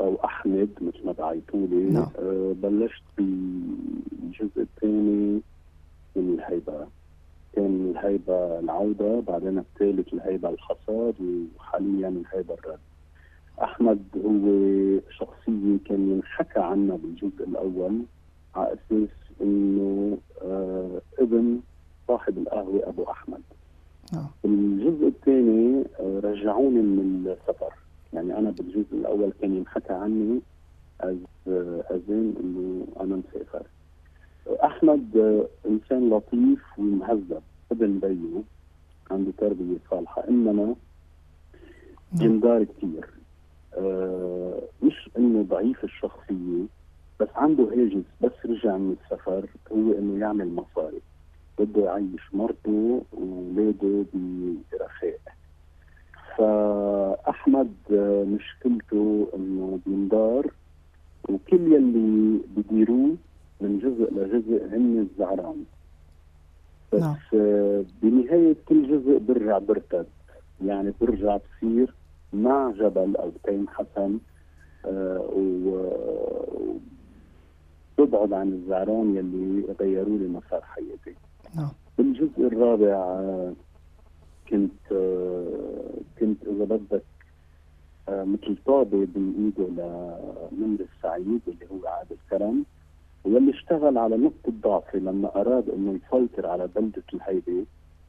[0.00, 1.90] أو أحمد مثل ما بعيطولي.
[1.90, 2.06] نعم.
[2.18, 5.40] آه بلشت بالجزء الثاني
[6.16, 6.86] من الهيبة.
[7.56, 11.14] كان الهيبة العودة بعدين الثالث الهيبة الحصاد
[11.56, 12.78] وحاليا الهيبة الرد
[13.62, 14.44] أحمد هو
[15.10, 18.02] شخصيه كان ينحكى عنها بالجزء الأول
[18.54, 19.08] على أساس
[19.40, 21.60] إنه آه ابن
[22.08, 23.40] صاحب القهوة أبو أحمد.
[24.12, 27.72] نعم الجزء الثاني آه، رجعوني من السفر.
[28.12, 30.40] يعني أنا بالجزء الأول كان ينحكى عني
[31.00, 31.16] از
[31.90, 33.62] أزين إنه أنا مسافر.
[34.64, 37.42] أحمد آه، إنسان لطيف ومهذب.
[37.72, 38.42] ابن بيو
[39.10, 40.28] عنده تربية صالحة.
[40.28, 40.74] إنما نعم.
[42.14, 43.10] جندار كثير.
[43.74, 46.64] آه مش إنه ضعيف الشخصية
[47.20, 51.00] بس عنده هاجس بس رجع من السفر هو إنه يعمل مصاري.
[51.58, 54.04] بده يعيش مرته واولاده
[54.72, 55.18] برخاء.
[56.38, 60.50] فأحمد آه، مشكلته إنه بيندار
[61.28, 63.16] وكل يلي بديروه
[63.60, 65.64] من جزء لجزء هن الزعران.
[66.92, 67.16] بس نعم.
[67.34, 70.06] آه، بنهاية كل جزء برجع برتد.
[70.64, 71.94] يعني برجع بصير
[72.32, 74.18] مع جبل أو تيم حسن
[74.84, 76.76] آه، و-
[77.98, 81.14] وببعد عن الزعران يلي غيروا لي مسار حياتي.
[81.56, 81.70] نعم.
[81.98, 83.52] بالجزء الرابع آه،
[84.50, 87.02] كنت آه، كنت إذا بدك
[88.08, 89.66] مثل طابة بايده
[90.52, 92.64] لمنذ السعيد اللي هو عادل كرم.
[93.24, 97.64] واللي اشتغل على نقطة ضعفي لما أراد إنه يسيطر على بلدة الهيبة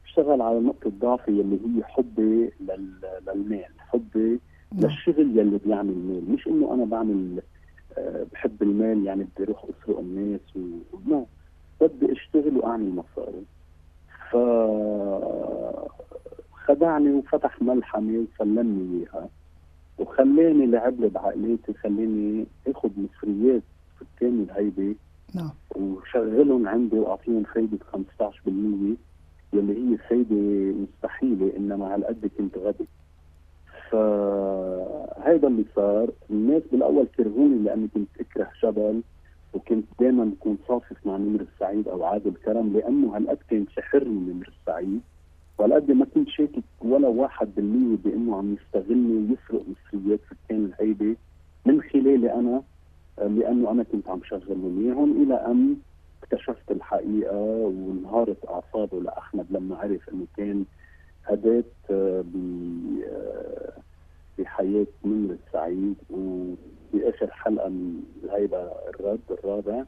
[0.06, 4.40] اشتغل على نقطة ضعفي اللي هي حبي لل- للمال حبي
[4.72, 4.80] نعم.
[4.90, 7.42] للشغل يلي بيعمل مال مش إنه أنا بعمل
[7.98, 11.24] آه، بحب المال يعني بدي أروح أسرق الناس وما
[11.80, 13.42] بدي أشتغل وأعمل مصاري.
[14.30, 14.36] ف
[16.66, 19.28] خدعني وفتح ملحمة وسلمني إياها
[19.98, 23.62] وخلاني لعب لي بعقليتي خلاني آخذ مصريات
[24.16, 24.94] سكان الهيبه
[25.34, 25.50] نعم.
[25.76, 27.96] وشغلهم عنده وأعطيهم فايدة 15%
[29.52, 30.36] يلي هي فايدة
[30.82, 32.86] مستحيلة إنما هالقد كنت غبي.
[33.90, 39.02] فهيدا اللي صار الناس بالأول كرهوني لأني كنت أكره جبل
[39.54, 44.52] وكنت دائما بكون صافف مع نمر السعيد أو عادل كرم لأنه هالقد كان سحرني نمر
[44.60, 45.00] السعيد.
[45.58, 51.16] وهالقد ما كنت شاكك ولا واحد بالمية بأنه عم يستغلني ويسرق مصريات سكان الهيبة.
[51.66, 52.62] من خلالي أنا
[53.28, 55.76] لأنه أنا كنت عم شغل اياهم إلى أن
[56.22, 60.64] اكتشفت الحقيقة وانهارت أعصابه لأحمد لما عرف إنه كان
[61.28, 62.24] أداة آه،
[63.06, 63.72] آه،
[64.38, 69.84] بحياة نمر السعيد وبآخر حلقة من هيدا الرد الرابع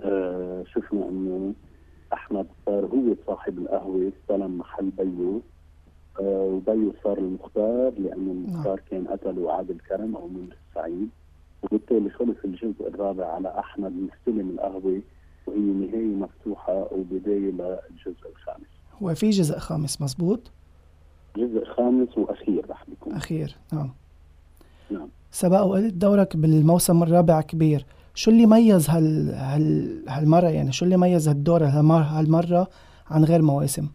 [0.00, 1.54] آه، شفنا إنه
[2.12, 5.40] أحمد صار هو صاحب القهوة استلم محل بيو
[6.20, 8.84] وبيو صار المختار لأنه المختار نعم.
[8.90, 11.10] كان قتله عادل كرم أو نمر السعيد
[11.62, 15.00] وبالتالي خلص الجزء الرابع على أحمد يستلم القهوه
[15.46, 18.66] وهي نهاية مفتوحة وبدايه للجزء الخامس.
[19.00, 20.50] وفي جزء خامس مزبوط؟
[21.36, 23.12] جزء خامس وأخير رح بيكون.
[23.12, 23.90] أخير نعم.
[24.90, 25.08] نعم.
[25.30, 27.86] سبق وقلت دورك بالموسم الرابع كبير.
[28.14, 32.68] شو اللي ميز هال هال هالمرة؟ يعني شو اللي ميز هالدور هالمرة
[33.10, 33.88] عن غير مواسم؟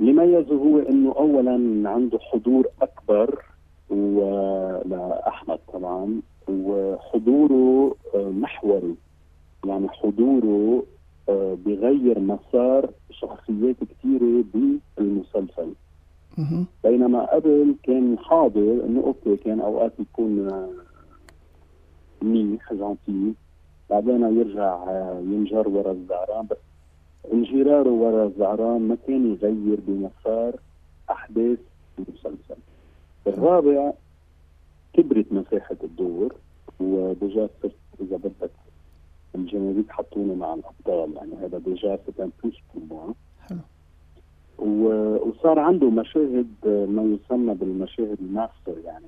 [0.00, 3.44] اللي ميزه هو إنه اولا عنده حضور أكبر
[3.92, 8.94] ولاحمد طبعا وحضوره آه، محوري.
[9.66, 10.82] يعني حضوره
[11.28, 15.72] آه، بغير مسار شخصيات كثيره بالمسلسل.
[16.84, 20.70] بينما قبل كان حاضر إنه أوكي كان أوقات يكون آه،
[22.22, 23.34] منيح gentil
[23.90, 24.84] بعدين يرجع
[25.20, 26.46] ينجر ورا الزعران.
[26.46, 26.56] بس
[27.32, 30.56] انجراره ورا الزعران ما كان يغير بمسار
[31.10, 31.58] أحداث
[31.98, 32.56] المسلسل.
[33.26, 33.92] الرابع
[34.92, 36.34] كبرت مساحة الدور
[36.80, 38.50] و déjà صرت إذا بدك
[39.34, 43.14] الجماهير حطوني مع الأبطال يعني هذا déjà كان plus pour
[43.48, 43.58] حلو.
[45.28, 49.06] وصار عنده مشاهد ما يسمى بالمشاهد الماستر يعني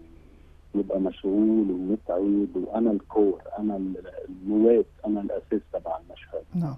[0.74, 3.80] يبقى مشغول ومتعب وأنا الكور أنا
[4.28, 6.44] النواه أنا الأساس تبع المشهد.
[6.54, 6.74] نعم.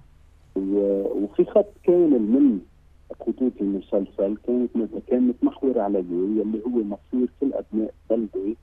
[1.23, 2.61] وفي خط كامل من
[3.21, 4.71] خطوط المسلسل كانت
[5.09, 8.55] كان متمحور علي يلي هو مصير كل أبناء بلده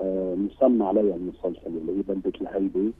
[0.00, 2.92] آه مسمى عليها المسلسل اللي هي بلدة الهيبة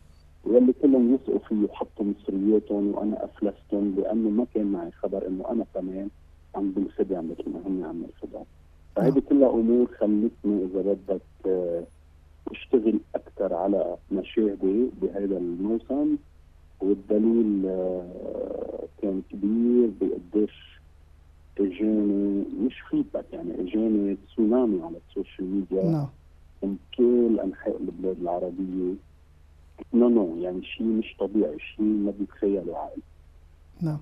[0.44, 5.64] واللي كلهم يثقوا فيه وحطوا مصرياتهم وأنا أفلستهم لأنه ما كان معي خبر إنه أنا
[5.74, 6.08] كمان
[6.54, 8.44] عم بنخدع مثل ما هم عم ينخدعوا
[8.96, 9.18] فهذه.
[9.28, 11.82] كلها أمور خلتني إذا بدك آه
[12.50, 16.16] أشتغل أكثر على مشاهدي بهذا الموسم
[16.80, 20.78] والدليل آه، كان كبير بقديش
[21.60, 25.90] اجاني مش feedback يعني اجاني تسونامي على ال social media.
[25.90, 26.08] نعم.
[26.62, 28.94] من كل أنحاء البلاد العربية.
[29.94, 33.00] no no يعني شيء مش طبيعي شيء ما بيتخيله عقل.
[33.80, 33.98] نعم.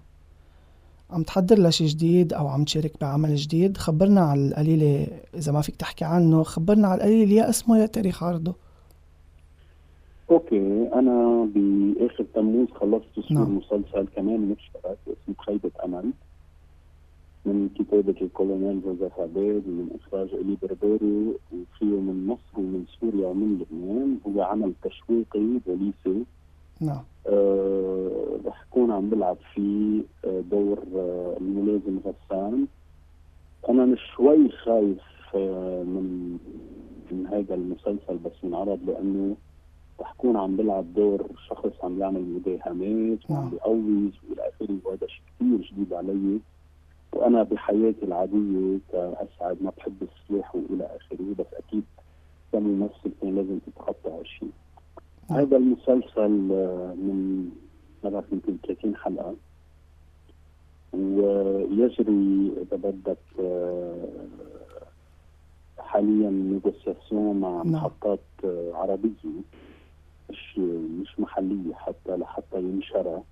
[1.11, 5.77] عم تحضر لشيء جديد أو عم تشارك بعمل جديد؟ خبرنا على القليلة إذا ما فيك
[5.77, 8.55] تحكي عنه خبرنا على القليله يا اسمه يا تاريخ عرضه.
[10.31, 13.57] okay أنا بآخر تموز خلصت تصوير نعم.
[13.57, 16.11] مسلسل كمان مشترك اسمه خيبة أمل.
[17.47, 23.59] من كتابة الكولونيل جوزيف عبيد ومن إخراج إلي بربيري وفيه من مصر ومن سوريا ومن
[23.59, 24.19] لبنان.
[24.27, 26.25] هو عمل تشويقي بوليسي.
[26.81, 27.03] نعم.
[27.27, 32.67] آه رح كون عم بلعب فيه آه، دور آه الملازم غسان.
[33.69, 35.01] أنا مش شوي خايف
[35.35, 36.39] آه من
[37.13, 39.37] من هذا المسلسل بس ينعرض لأنه
[40.01, 43.51] رح كون عم بلعب دور شخص عم يعمل مداهمات وعم نعم.
[43.51, 46.41] بيقوز والى اخره وهذا شيء كثير جديد علي
[47.13, 51.85] وأنا بحياتي العادية كاسعد ما بحب السلاح وإلى آخره بس أكيد
[52.53, 54.51] كممثل كان لازم تتخطى هالشيء
[55.31, 55.39] نعم.
[55.39, 57.51] هذا المسلسل آه، من
[58.05, 59.35] ما بعرف يمكن 30 حلقة
[60.93, 63.95] ويجري إذا بدك آه،
[65.79, 67.73] حاليا négociation مع نعم.
[67.73, 69.11] محطات آه، عربية
[70.31, 70.59] مش
[71.01, 73.23] مش محلية حتى لحتى ينشرى.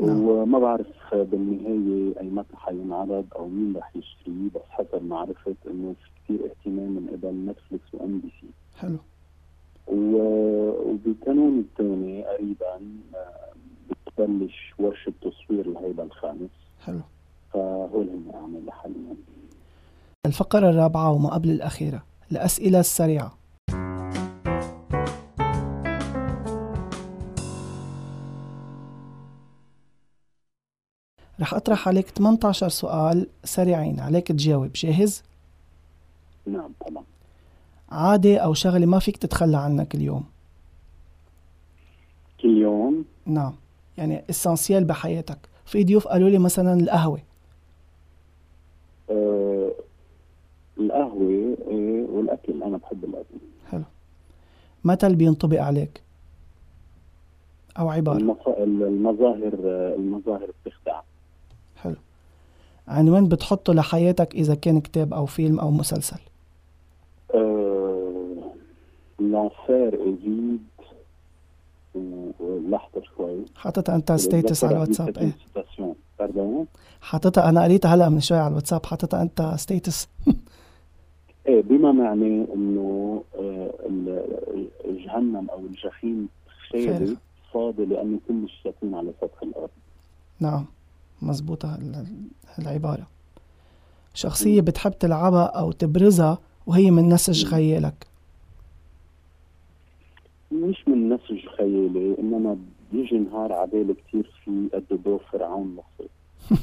[0.00, 0.22] نعم.
[0.28, 5.94] وما بعرف بالنهاية أي متى حينعرض أو مين رح يشتريه بس حسب ما عرفت إنه
[5.94, 8.46] في كثير اهتمام من قبل Netflix و MBC
[8.78, 8.98] حلو.
[9.88, 12.80] وبالقانون الثاني قريبا
[13.14, 13.52] آه،
[14.06, 16.50] بتبلش ورشة تصوير لهيدا الخامس.
[16.84, 17.00] حلو.
[17.52, 19.16] فهول هم اعمال حاليا.
[20.26, 23.32] الفقرة الرابعة وما قبل الأخيرة الأسئلة السريعة.
[31.48, 34.00] رح أطرح عليك 18 سؤال سريعين.
[34.00, 34.72] عليك تجاوب.
[34.72, 35.22] جاهز؟
[36.46, 37.04] نعم طبعا
[37.88, 40.24] عادة أو شغلة ما فيك تتخلى عنها كل يوم
[42.42, 43.54] كل يوم؟ نعم.
[43.98, 45.38] يعني اسانسيال بحياتك.
[45.66, 47.20] في ضيوف قالوا لي مثلا القهوة.
[49.10, 49.72] آه
[50.78, 52.62] القهوة إيه والأكل.
[52.62, 53.38] أنا بحب الأكل
[53.70, 53.84] حلو.
[54.84, 56.02] مثل بينطبق عليك؟
[57.78, 59.54] أو عبارة؟ المظاهر
[59.98, 61.07] المظاهر بتخدع حلو
[62.88, 66.16] عنوان بتحطه لحياتك إذا كان كتاب أو فيلم أو مسلسل؟
[67.34, 68.34] آه،
[69.18, 70.58] l'enfer est vide
[72.40, 73.44] ولحظة شوي.
[73.56, 75.32] حاططها أنت status على الواتساب إيه.
[76.18, 76.66] pardon
[77.00, 80.08] حاططها أنا قريتها هلأ من شوي على الواتساب حاططها أنت status
[81.48, 83.22] إيه بما معناه إنه
[83.86, 84.68] ال-
[85.04, 86.28] جهنم أو الجحيم.
[86.72, 87.16] خالي
[87.54, 89.70] فاضي لأنه كل الشياطين على سطح الأرض.
[90.40, 90.64] نعم.
[91.22, 92.06] مزبوطة ال-
[92.58, 93.06] العبارة.
[94.14, 98.06] شخصية بتحب تلعبها أو تبرزها وهي من نسج خيالك
[100.52, 102.56] مش من نسج خيالي إنما
[102.92, 104.68] بيجي نهار عبالي كتير في
[105.04, 106.08] دور فرعون مصري.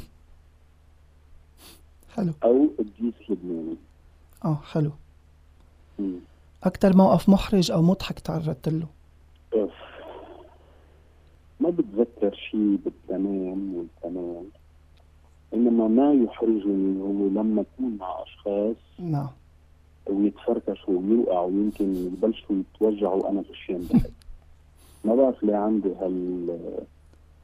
[2.16, 2.34] حلو.
[2.43, 3.76] أو قديس لبناني.
[4.45, 4.91] آه حلو.
[5.99, 6.16] مم.
[6.64, 8.88] أكتر موقف محرج أو مضحك تعرضت له؟
[9.53, 9.72] أوف.
[11.66, 14.45] ما بتذكر شيء بالتمام والتمام
[15.53, 19.30] إنما ما يحرجني هو لما أكون مع أشخاص نعم.
[20.09, 24.11] ويتفركشوا ويوقعوا ويمكن يبلشوا يتوجعوا وأنا غشيان ضحك
[25.05, 26.57] ما بعرف ليه عندي هال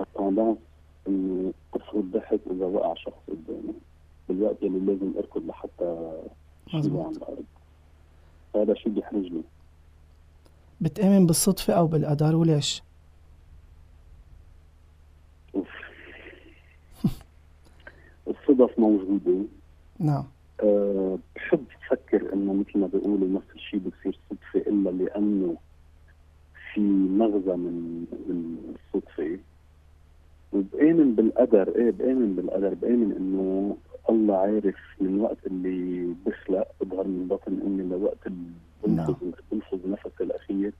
[0.01, 0.57] التندنس
[1.07, 3.73] اني افرض ضحك إذا وقع شخص قدامي.
[4.29, 6.11] بالوقت اللي لازم أركض لحتى
[6.67, 7.05] شيله مزبوط.
[7.05, 7.45] عن الأرض
[8.55, 9.43] هذا شيء بيحرجني.
[10.81, 12.83] بتآمن بالصدفة أو بالقدر وليش؟
[15.55, 15.67] أوف.
[18.31, 19.37] الصدف موجودة.
[19.99, 20.23] نعم.
[20.63, 25.55] أه بحب أفكر إنه مثل ما بيقولوا نفس الشيء بصير صدفة إلا لأنه
[26.73, 29.39] في مغزى من من الصدفة.
[30.53, 33.77] وبآمن بالقدر إيه بآمن بالقدر بآمن إنه
[34.09, 38.51] الله عارف من وقت اللي بخلق بظهر من بطن أمي لوقت اللي
[38.83, 39.15] بلفظ
[39.51, 40.73] بلفظ نفس الأخير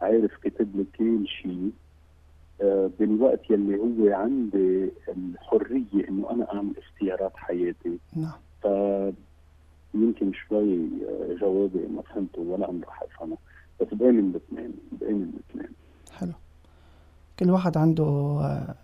[0.00, 1.70] عارف كتب لي كل شيء
[2.98, 7.98] بالوقت يلي هو عندي الحرية إنه أنا أعمل اختيارات حياتي.
[8.16, 8.32] نعم.
[9.92, 13.36] فيمكن شوي آه، جوابي ما فهمته ولا أنا رح افهمه
[13.80, 15.72] بس بآمن باثنين بآمن باثنين
[16.12, 16.32] حلو.
[17.38, 18.74] كل واحد عنده آه،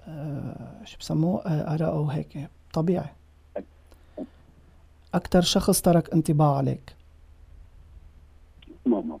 [0.00, 3.08] آه، شو بسموه؟ آه، آراءه وهيك طبيعي.
[5.14, 6.96] أكتر شخص ترك انطباع عليك.
[8.86, 9.18] ماما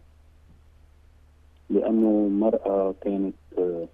[1.70, 3.88] لأنه مرأة كانت آه،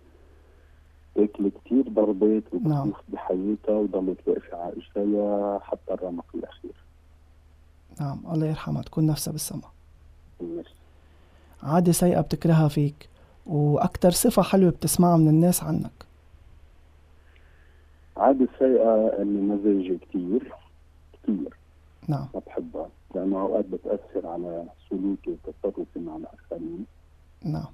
[1.14, 2.88] تاكل كتير ضربات نعم.
[2.88, 6.74] وبتوف بحياتها وضلت واقفة على إجريها حتى الرمق الأخير.
[8.00, 9.68] نعم الله يرحمها تكون نفسها بالسما
[11.62, 13.08] عادة سيئة بتكرهها فيك
[13.46, 16.06] وأكتر صفة حلوة بتسمعها من الناس عنك.
[18.16, 20.52] عادة سيئة إني مزاجي كتير
[21.12, 21.56] كتير.
[22.08, 22.26] نعم.
[22.34, 26.86] ما بحبها لأنه أوقات بتأثر على سلوكي وتصرفي مع الآخرين.
[27.44, 27.66] نعم.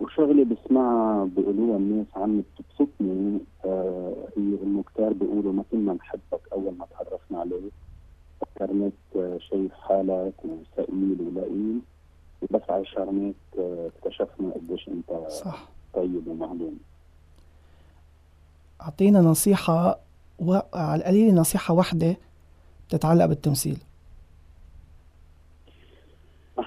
[0.00, 3.38] وشغلة بسمعها بيقولوها الناس عني بتبسطني.
[3.64, 7.72] آه هي انه كتار بيقولوا ما كنا نحبك أول ما تعرفنا عليك
[8.40, 11.82] فكرناك آه شايف حالك وثقيل ولئيم
[12.42, 12.84] وبس على
[13.58, 15.68] آه اكتشفنا قديش أنت صح.
[15.94, 16.78] طيب ومهضوم.
[18.82, 19.98] أعطينا نصيحة
[20.38, 20.58] و...
[20.74, 22.16] على القليل نصيحة واحدة
[22.88, 23.78] بتتعلق بالتمثيل.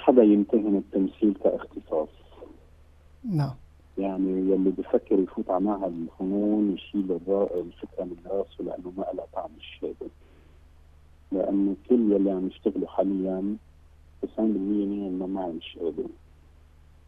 [0.06, 2.10] حدا يمتهن التمثيل كاختصاص؟
[3.24, 3.54] نعم.
[3.98, 7.20] يعني يلي بفكر يفوت على معهد الفنون يشيل
[7.56, 10.10] الفكرة من راسه لأنه ما لها طعم الشهاده
[11.32, 13.56] لأنه كل يلي عم يشتغلوا حاليا
[14.24, 16.06] 90% منهم ما معهم شهاده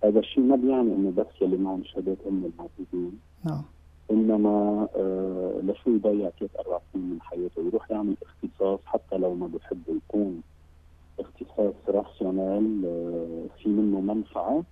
[0.04, 3.64] هذا الشيء ما بيعني إنه بس يلي معهم شهادات هم الموجودين نعم.
[4.12, 9.48] إنما آه لشو يضيع ثلاث أربع سنين من حياته؟ يروح يعمل اختصاص حتى لو ما
[9.48, 10.41] بحب يكون.
[11.20, 14.63] اختصاص راسيونال آه في منه منفعة.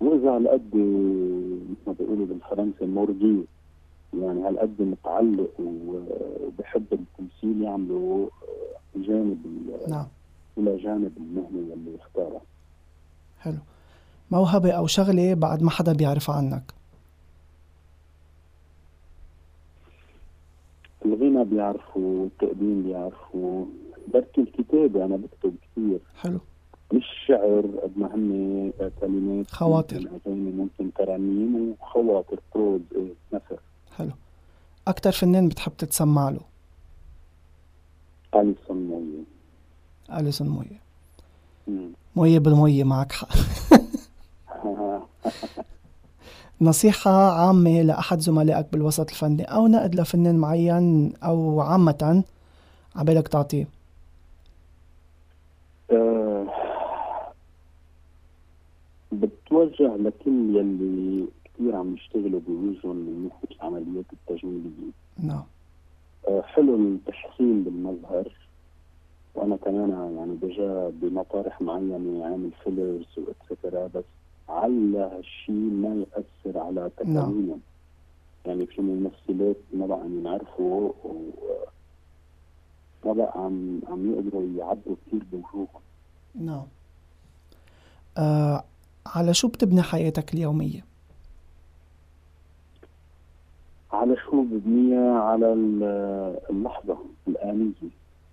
[0.00, 3.44] وإذا على قد مثل ما بيقولوا بالفرنسي مورجي
[4.22, 9.38] يعني هالقد متعلق وبحب التمثيل يعملوا آه، جانب
[9.88, 10.06] نعم.
[10.58, 12.40] إلى جانب المهنة اللي اختارها
[13.40, 13.58] حلو.
[14.30, 16.62] موهبة أو شغلة بعد ما حدا بيعرفها عنك؟
[21.04, 23.64] الغنى بيعرفوا التقديم بيعرفوا.
[24.14, 26.40] بركي الكتابة أنا بكتب كثير حلو.
[26.92, 30.08] مش شعر قد ما هن كلمات خواطر.
[30.12, 33.58] ممكن ممكن ترانيم وخواطر بروز إيه نثر
[33.96, 34.10] حلو.
[34.88, 36.40] أكتر فنان بتحب تتسمع له؟
[38.34, 39.24] أليسون موية.
[40.20, 40.84] أليسون موية.
[42.16, 43.28] موية بالمية معك حق.
[46.60, 52.24] نصيحة عامة لأحد زملائك بالوسط الفني أو نقد لفنان معين أو عامة
[52.96, 53.68] عبالك تعطيه؟
[55.96, 56.46] آه،
[59.12, 65.42] بتوجه لكل يلي كثير عم يشتغلوا بوجههم من ناحية العمليات التجميلية نعم.
[66.28, 68.32] آه، حلو التحسين بالمظهر.
[69.34, 74.04] وأنا كمان يعني déjà بمطارح معينة عامل fillers و et cetera بس
[74.48, 77.60] على هالشيء ما يأثر على تكوينهم.
[78.46, 81.20] يعني في ممثلات ما بقى عم ينعرفوا و
[83.04, 85.83] ما بقى عم عم يقدروا يعبوا كثير بوجوههم.
[86.34, 86.66] نعم.
[88.18, 88.64] آه
[89.06, 90.84] على شو بتبني حياتك اليومية؟
[93.92, 97.72] على شو ببنيها؟ على ال- اللحظة الآنية.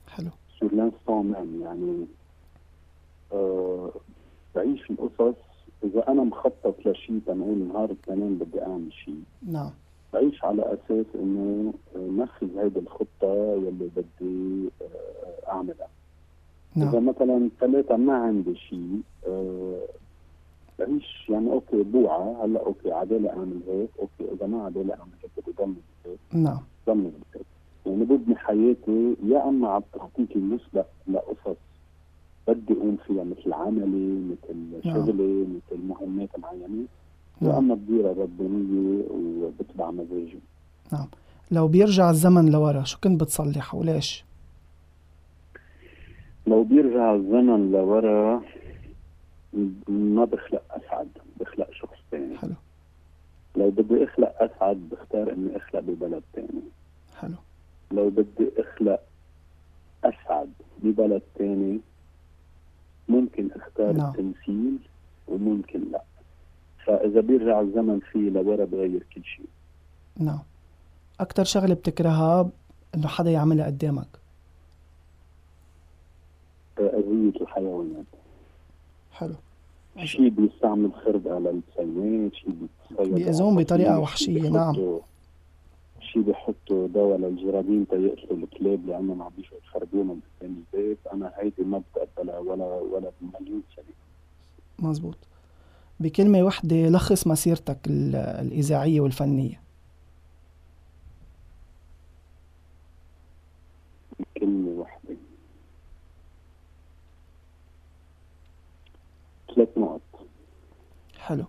[0.08, 0.30] حلو.
[0.60, 2.06] سور لانستون ميم يعني
[3.34, 3.92] آه
[4.56, 5.36] بعيش القصص.
[5.84, 9.72] إذا أنا مخطط لشيء تنقول نهار الاثنين بدي أعمل شيء نعم.
[10.14, 15.52] بعيش على أساس إنه نفذ هيدي الخطة يلي بدي آه،
[16.78, 19.82] اعملها إذا نعم مثلا ثلاثة ما عندي شيء آه،
[20.80, 23.90] بعيش يعني okay بوعى هلأ okay عبالي أعمل هيك.
[24.00, 25.74] okay إذا ما عبالي أعمل هيك بدي ضل
[26.06, 26.60] هيك نعم.
[26.88, 27.46] ضل هيك
[27.86, 31.58] يعني ببني حياتي يا أما على التخطيط المسبق لقصص
[32.48, 34.94] بدي أقوم فيها مثل عملي مثل نعم.
[34.96, 36.86] شغلي مثل مهمات معينة.
[37.42, 37.56] يا نعم.
[37.56, 40.40] أما بديرها ربانيه وبتبع مزاجي.
[41.52, 44.26] لو بيرجع الزمن لورا شو كنت بتصلح وليش؟
[46.52, 48.42] لو بيرجع الزمن لورا
[49.88, 51.08] ما بخلق أسعد
[51.40, 52.54] بخلق شخص ثاني حلو.
[53.56, 56.62] لو بدي أخلق أسعد بختار إني أخلق ببلد ثاني
[57.20, 57.36] حلو.
[57.92, 59.00] لو بدي أخلق
[60.04, 60.50] أسعد
[60.84, 61.80] ببلد ثاني
[63.10, 64.10] ممكن أختار نعم.
[64.10, 64.78] التمثيل
[65.28, 66.02] وممكن لا.
[66.86, 69.50] فإذا بيرجع الزمن فيه لورا بغير كل شيء.
[70.20, 70.40] نعم.
[71.20, 72.50] أكتر شغلة بتكرهها
[72.96, 74.21] إنه حدا يعملها قدامك.
[77.82, 78.06] الحيوانات
[79.12, 79.36] حلو.
[80.06, 83.56] شيء بيستعمل خربقة للبسينات شيء بيتصيد بيأذون
[84.00, 84.74] وحشية، شي نعم.
[86.00, 90.98] شيء بيحطوا دواء للجرادين تيقتلوا الكلاب لانهم عم بيجوا يخربوهم قدام البيت.
[91.14, 94.90] أنا هيدي ما بتقبلها ولا ولا بمليون سنة.
[94.90, 95.18] مزبوط.
[96.00, 99.02] بكلمة واحدة لخص مسيرتك ال- الإذاعية
[109.66, 110.02] ثلاث نقط.
[111.18, 111.46] حلو.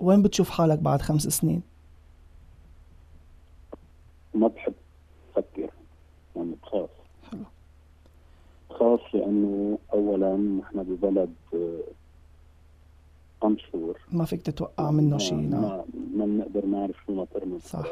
[0.00, 1.62] وين بتشوف حالك بعد خمس سنين؟
[4.34, 4.74] ما بحب
[5.30, 5.70] أفكر.
[6.36, 6.90] يعني بخاف.
[7.30, 7.44] حلو.
[8.70, 11.80] خاص لأنه اولا نحن ببلد آه،
[13.40, 15.62] قنشور ما فيك تتوقع منه شيء نعم.
[15.62, 17.86] ما بنقدر نعرف شو مطر من صح.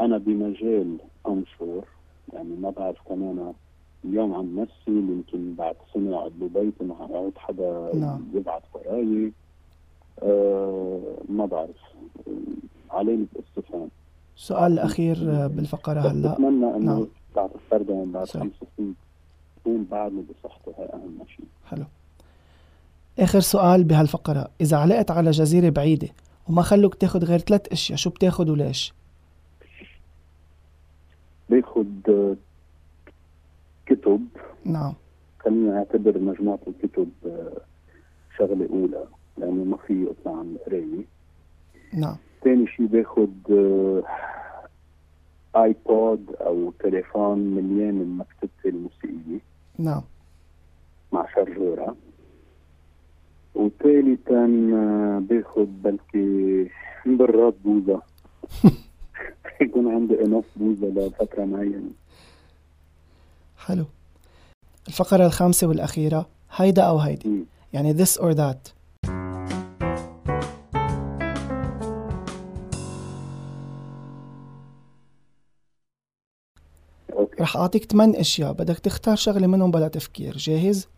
[0.00, 0.98] أنا بمجال
[1.28, 1.84] انشور
[2.32, 3.52] يعني ما بعرف كمان
[4.04, 8.24] اليوم عم مثل يمكن بعد سنة اقعد ببيت إنه حدا نعم.
[8.34, 9.32] يبعث وراي
[10.22, 11.76] أه ما بعرف
[12.90, 13.88] علامة استفهام
[14.36, 17.06] السؤال الأخير آه، بالفقرة هلا بتمنى إنه نعم.
[17.36, 18.28] بعد فردا بعد.
[18.28, 18.94] خمس سنين
[19.60, 21.84] تكون بعدني بصحته هاي أهم شيء حلو
[23.18, 26.08] آخر سؤال بهالفقرة إذا علقت على جزيرة بعيدة
[26.48, 28.94] وما خلوك تاخد غير ثلاث أشياء شو بتاخد وليش؟
[31.50, 32.36] باخد آه،
[33.90, 34.26] كتب
[34.64, 34.94] نعم.
[35.38, 37.60] خليني أعتبر مجموعة الكتب آه،
[38.38, 39.04] شغلة أولى
[39.38, 41.04] لأنه ما في أطلع عن القراية.
[41.94, 42.16] نعم.
[42.44, 44.02] ثاني شيء باخد آه،
[45.56, 49.40] ايبود أو تليفون مليان من مكتبتي الموسيقية.
[49.78, 50.02] نعم.
[51.12, 51.96] مع شرجورة
[53.54, 54.46] وثالثا
[55.30, 56.70] باخد بلكي
[57.06, 58.02] براد بوزة
[59.60, 61.90] يكون عندي انف بوزة لفترة معينة.
[63.66, 63.86] حلو.
[64.88, 67.44] الفقرة الخامسة والأخيرة هيدا أو هيدي.
[67.72, 68.72] يعني this or that.
[77.40, 78.52] رح أعطيك ثمان أشياء.
[78.52, 80.36] بدك تختار شغلة منهم بلا تفكير.
[80.36, 80.88] جاهز؟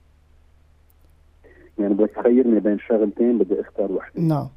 [1.79, 4.21] يعني بس خيرني بين شغلتين بدي أختار وحدة.
[4.21, 4.49] نعم.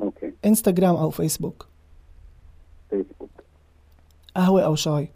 [0.00, 0.32] okay.
[0.44, 1.66] Instagram أو Facebook
[2.90, 3.30] Facebook
[4.36, 5.08] قهوة أو شاي؟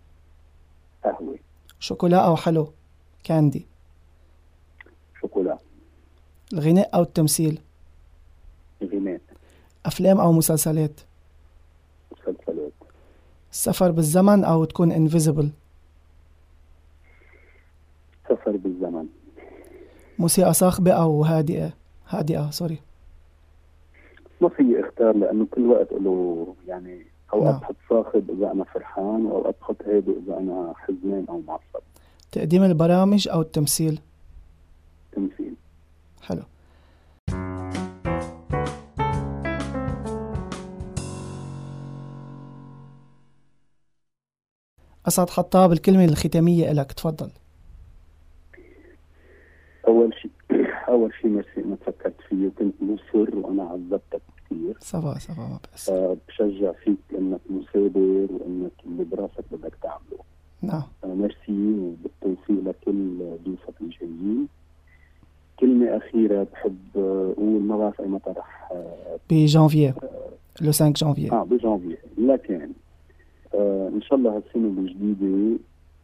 [1.04, 1.38] قهوة.
[1.86, 2.72] شوكولا أو حلو
[3.24, 3.66] candy؟
[5.20, 5.58] شوكولا.
[6.52, 7.60] الغناء أو التمثيل؟
[8.82, 9.20] غناء.
[9.86, 11.00] أفلام أو مسلسلات؟
[13.50, 15.50] سفر بالزمن أو تكون invisible
[18.28, 19.06] سفر بالزمن.
[20.18, 21.72] موسيقى صاخبة أو هادئة؟
[22.08, 22.78] هادئة sorry
[24.40, 27.60] ما في اختار لأنه كل وقت له يعني اوقات نعم.
[27.60, 31.84] بحط صاخب إذا أنا فرحان واوقات بحط هادئ إذا أنا حزنان أو معصب.
[32.32, 34.00] تقديم البرامج أو التمثيل؟
[35.12, 35.54] تمثيل.
[36.22, 36.42] حلو.
[45.08, 47.30] أسعد حطاب الكلمة الختامية إلك تفضل.
[49.88, 50.30] أول شيء
[50.88, 54.76] أول شيء ميرسي انك فكرت فيه وكنت مصر وأنا عذبتك كثير.
[54.80, 55.90] صفا صفا ما بأس
[56.28, 60.24] بشجع فيك انك مثابر وإنك اللي براسك بدك تعمله.
[60.62, 60.82] نعم.
[61.04, 64.48] آه، ميرسي وبالتوفيق لكل ضيوفك الجايين.
[65.60, 69.94] كلمة أخيرة بحب آه، أقول ما بعرف أي متى رح آه، بجانفيي
[70.60, 72.70] لو 5 جانفيي آه بجانفي لكن
[73.54, 75.58] آه إن شاء الله هالسنة الجديدة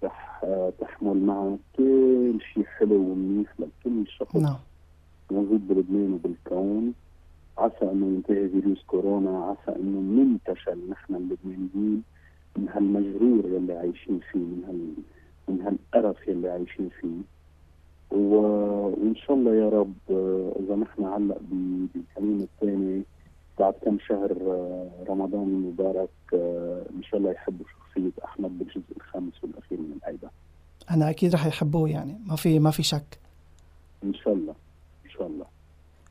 [0.05, 4.37] رح آه تحمل معها كل شيء حلو ومنيح لكل شخص.
[4.37, 4.57] نعم.
[5.31, 6.95] موجود بلبنان وبالكون.
[7.59, 9.45] عسى إنه ينتهي فيروس كورونا.
[9.45, 12.03] عسى إنه ننتشل نحن اللبنانيين
[12.57, 14.95] من هالمجرور يلي عايشين فيه من هال
[15.49, 17.23] من هالقرف يلي عايشين فيه.
[18.11, 18.63] و...
[19.03, 23.03] وإن شاء الله يا رب آه، إذا نحن هلأ بالكمين الثاني
[23.59, 29.45] بعد كم شهر آه، رمضان المبارك آه، إن شاء الله يحبوا شخصية أحمد بالجزء الخامس
[29.45, 30.31] والأخير من الايضا
[30.91, 32.19] أنا أكيد رح يحبوه يعني.
[32.27, 33.19] ما في ما في شك.
[34.05, 34.55] إن شاء الله.
[35.19, 35.45] شاء الله.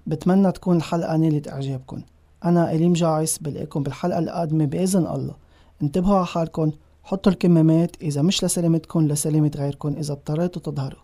[0.08, 2.02] بتمنى تكون الحلقة نالت إعجابكم
[2.46, 5.36] أنا إليم جاعس بلاقيكم بالحلقة القادمة بإذن الله.
[5.82, 6.72] انتبهوا على حالكم
[7.04, 11.00] حطوا الكمامات إذا مش لسلامتكم لسلامة غيركم إذا اضطريتوا تظهروا.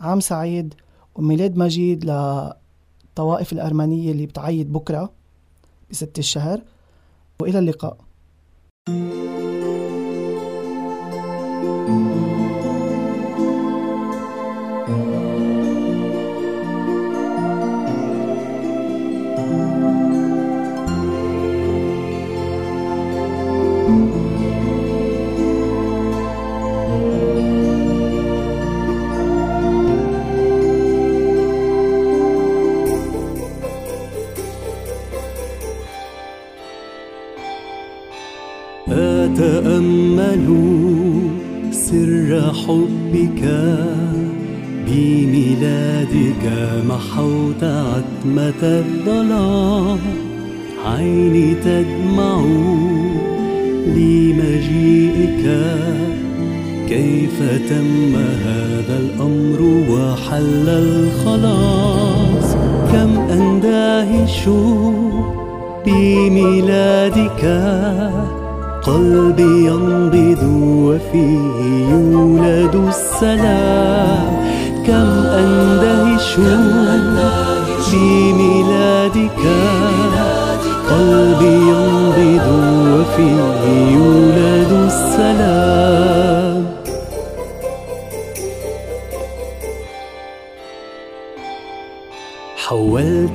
[0.00, 0.74] عام سعيد
[1.14, 5.10] وميلاد مجيد للطوائف الأرمنية اللي بتعيد بكرة
[5.90, 6.62] بست الشهر
[7.40, 7.96] وإلى اللقاء.
[8.88, 9.59] أتأمل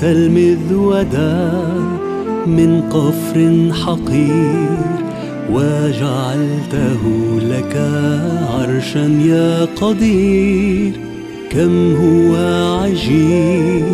[0.06, 1.52] حولت المذودة
[2.48, 4.78] من قفر حقير
[5.52, 7.02] وجعلته
[7.50, 7.78] لك
[8.52, 10.92] عرشا يا قدير.
[11.50, 12.36] كم هو
[12.82, 13.86] عجيب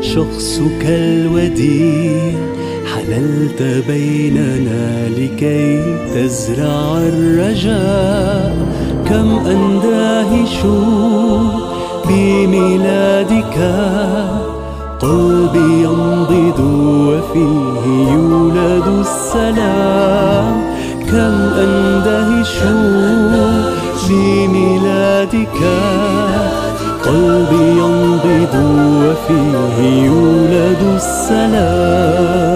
[0.00, 2.32] شخصك الوديع.
[2.94, 5.82] حللت بيننا لكي
[6.14, 8.56] تزرع الرجاء.
[9.08, 10.58] كم أندهش
[12.08, 13.58] بميلادك
[15.00, 16.60] قلبي ينبض
[17.08, 20.56] وفيه يولد السلام.
[21.10, 22.56] كم أندهش
[24.08, 25.60] بميلادك
[27.04, 28.54] قلبي ينبض
[29.02, 32.47] وفيه يولد السلام.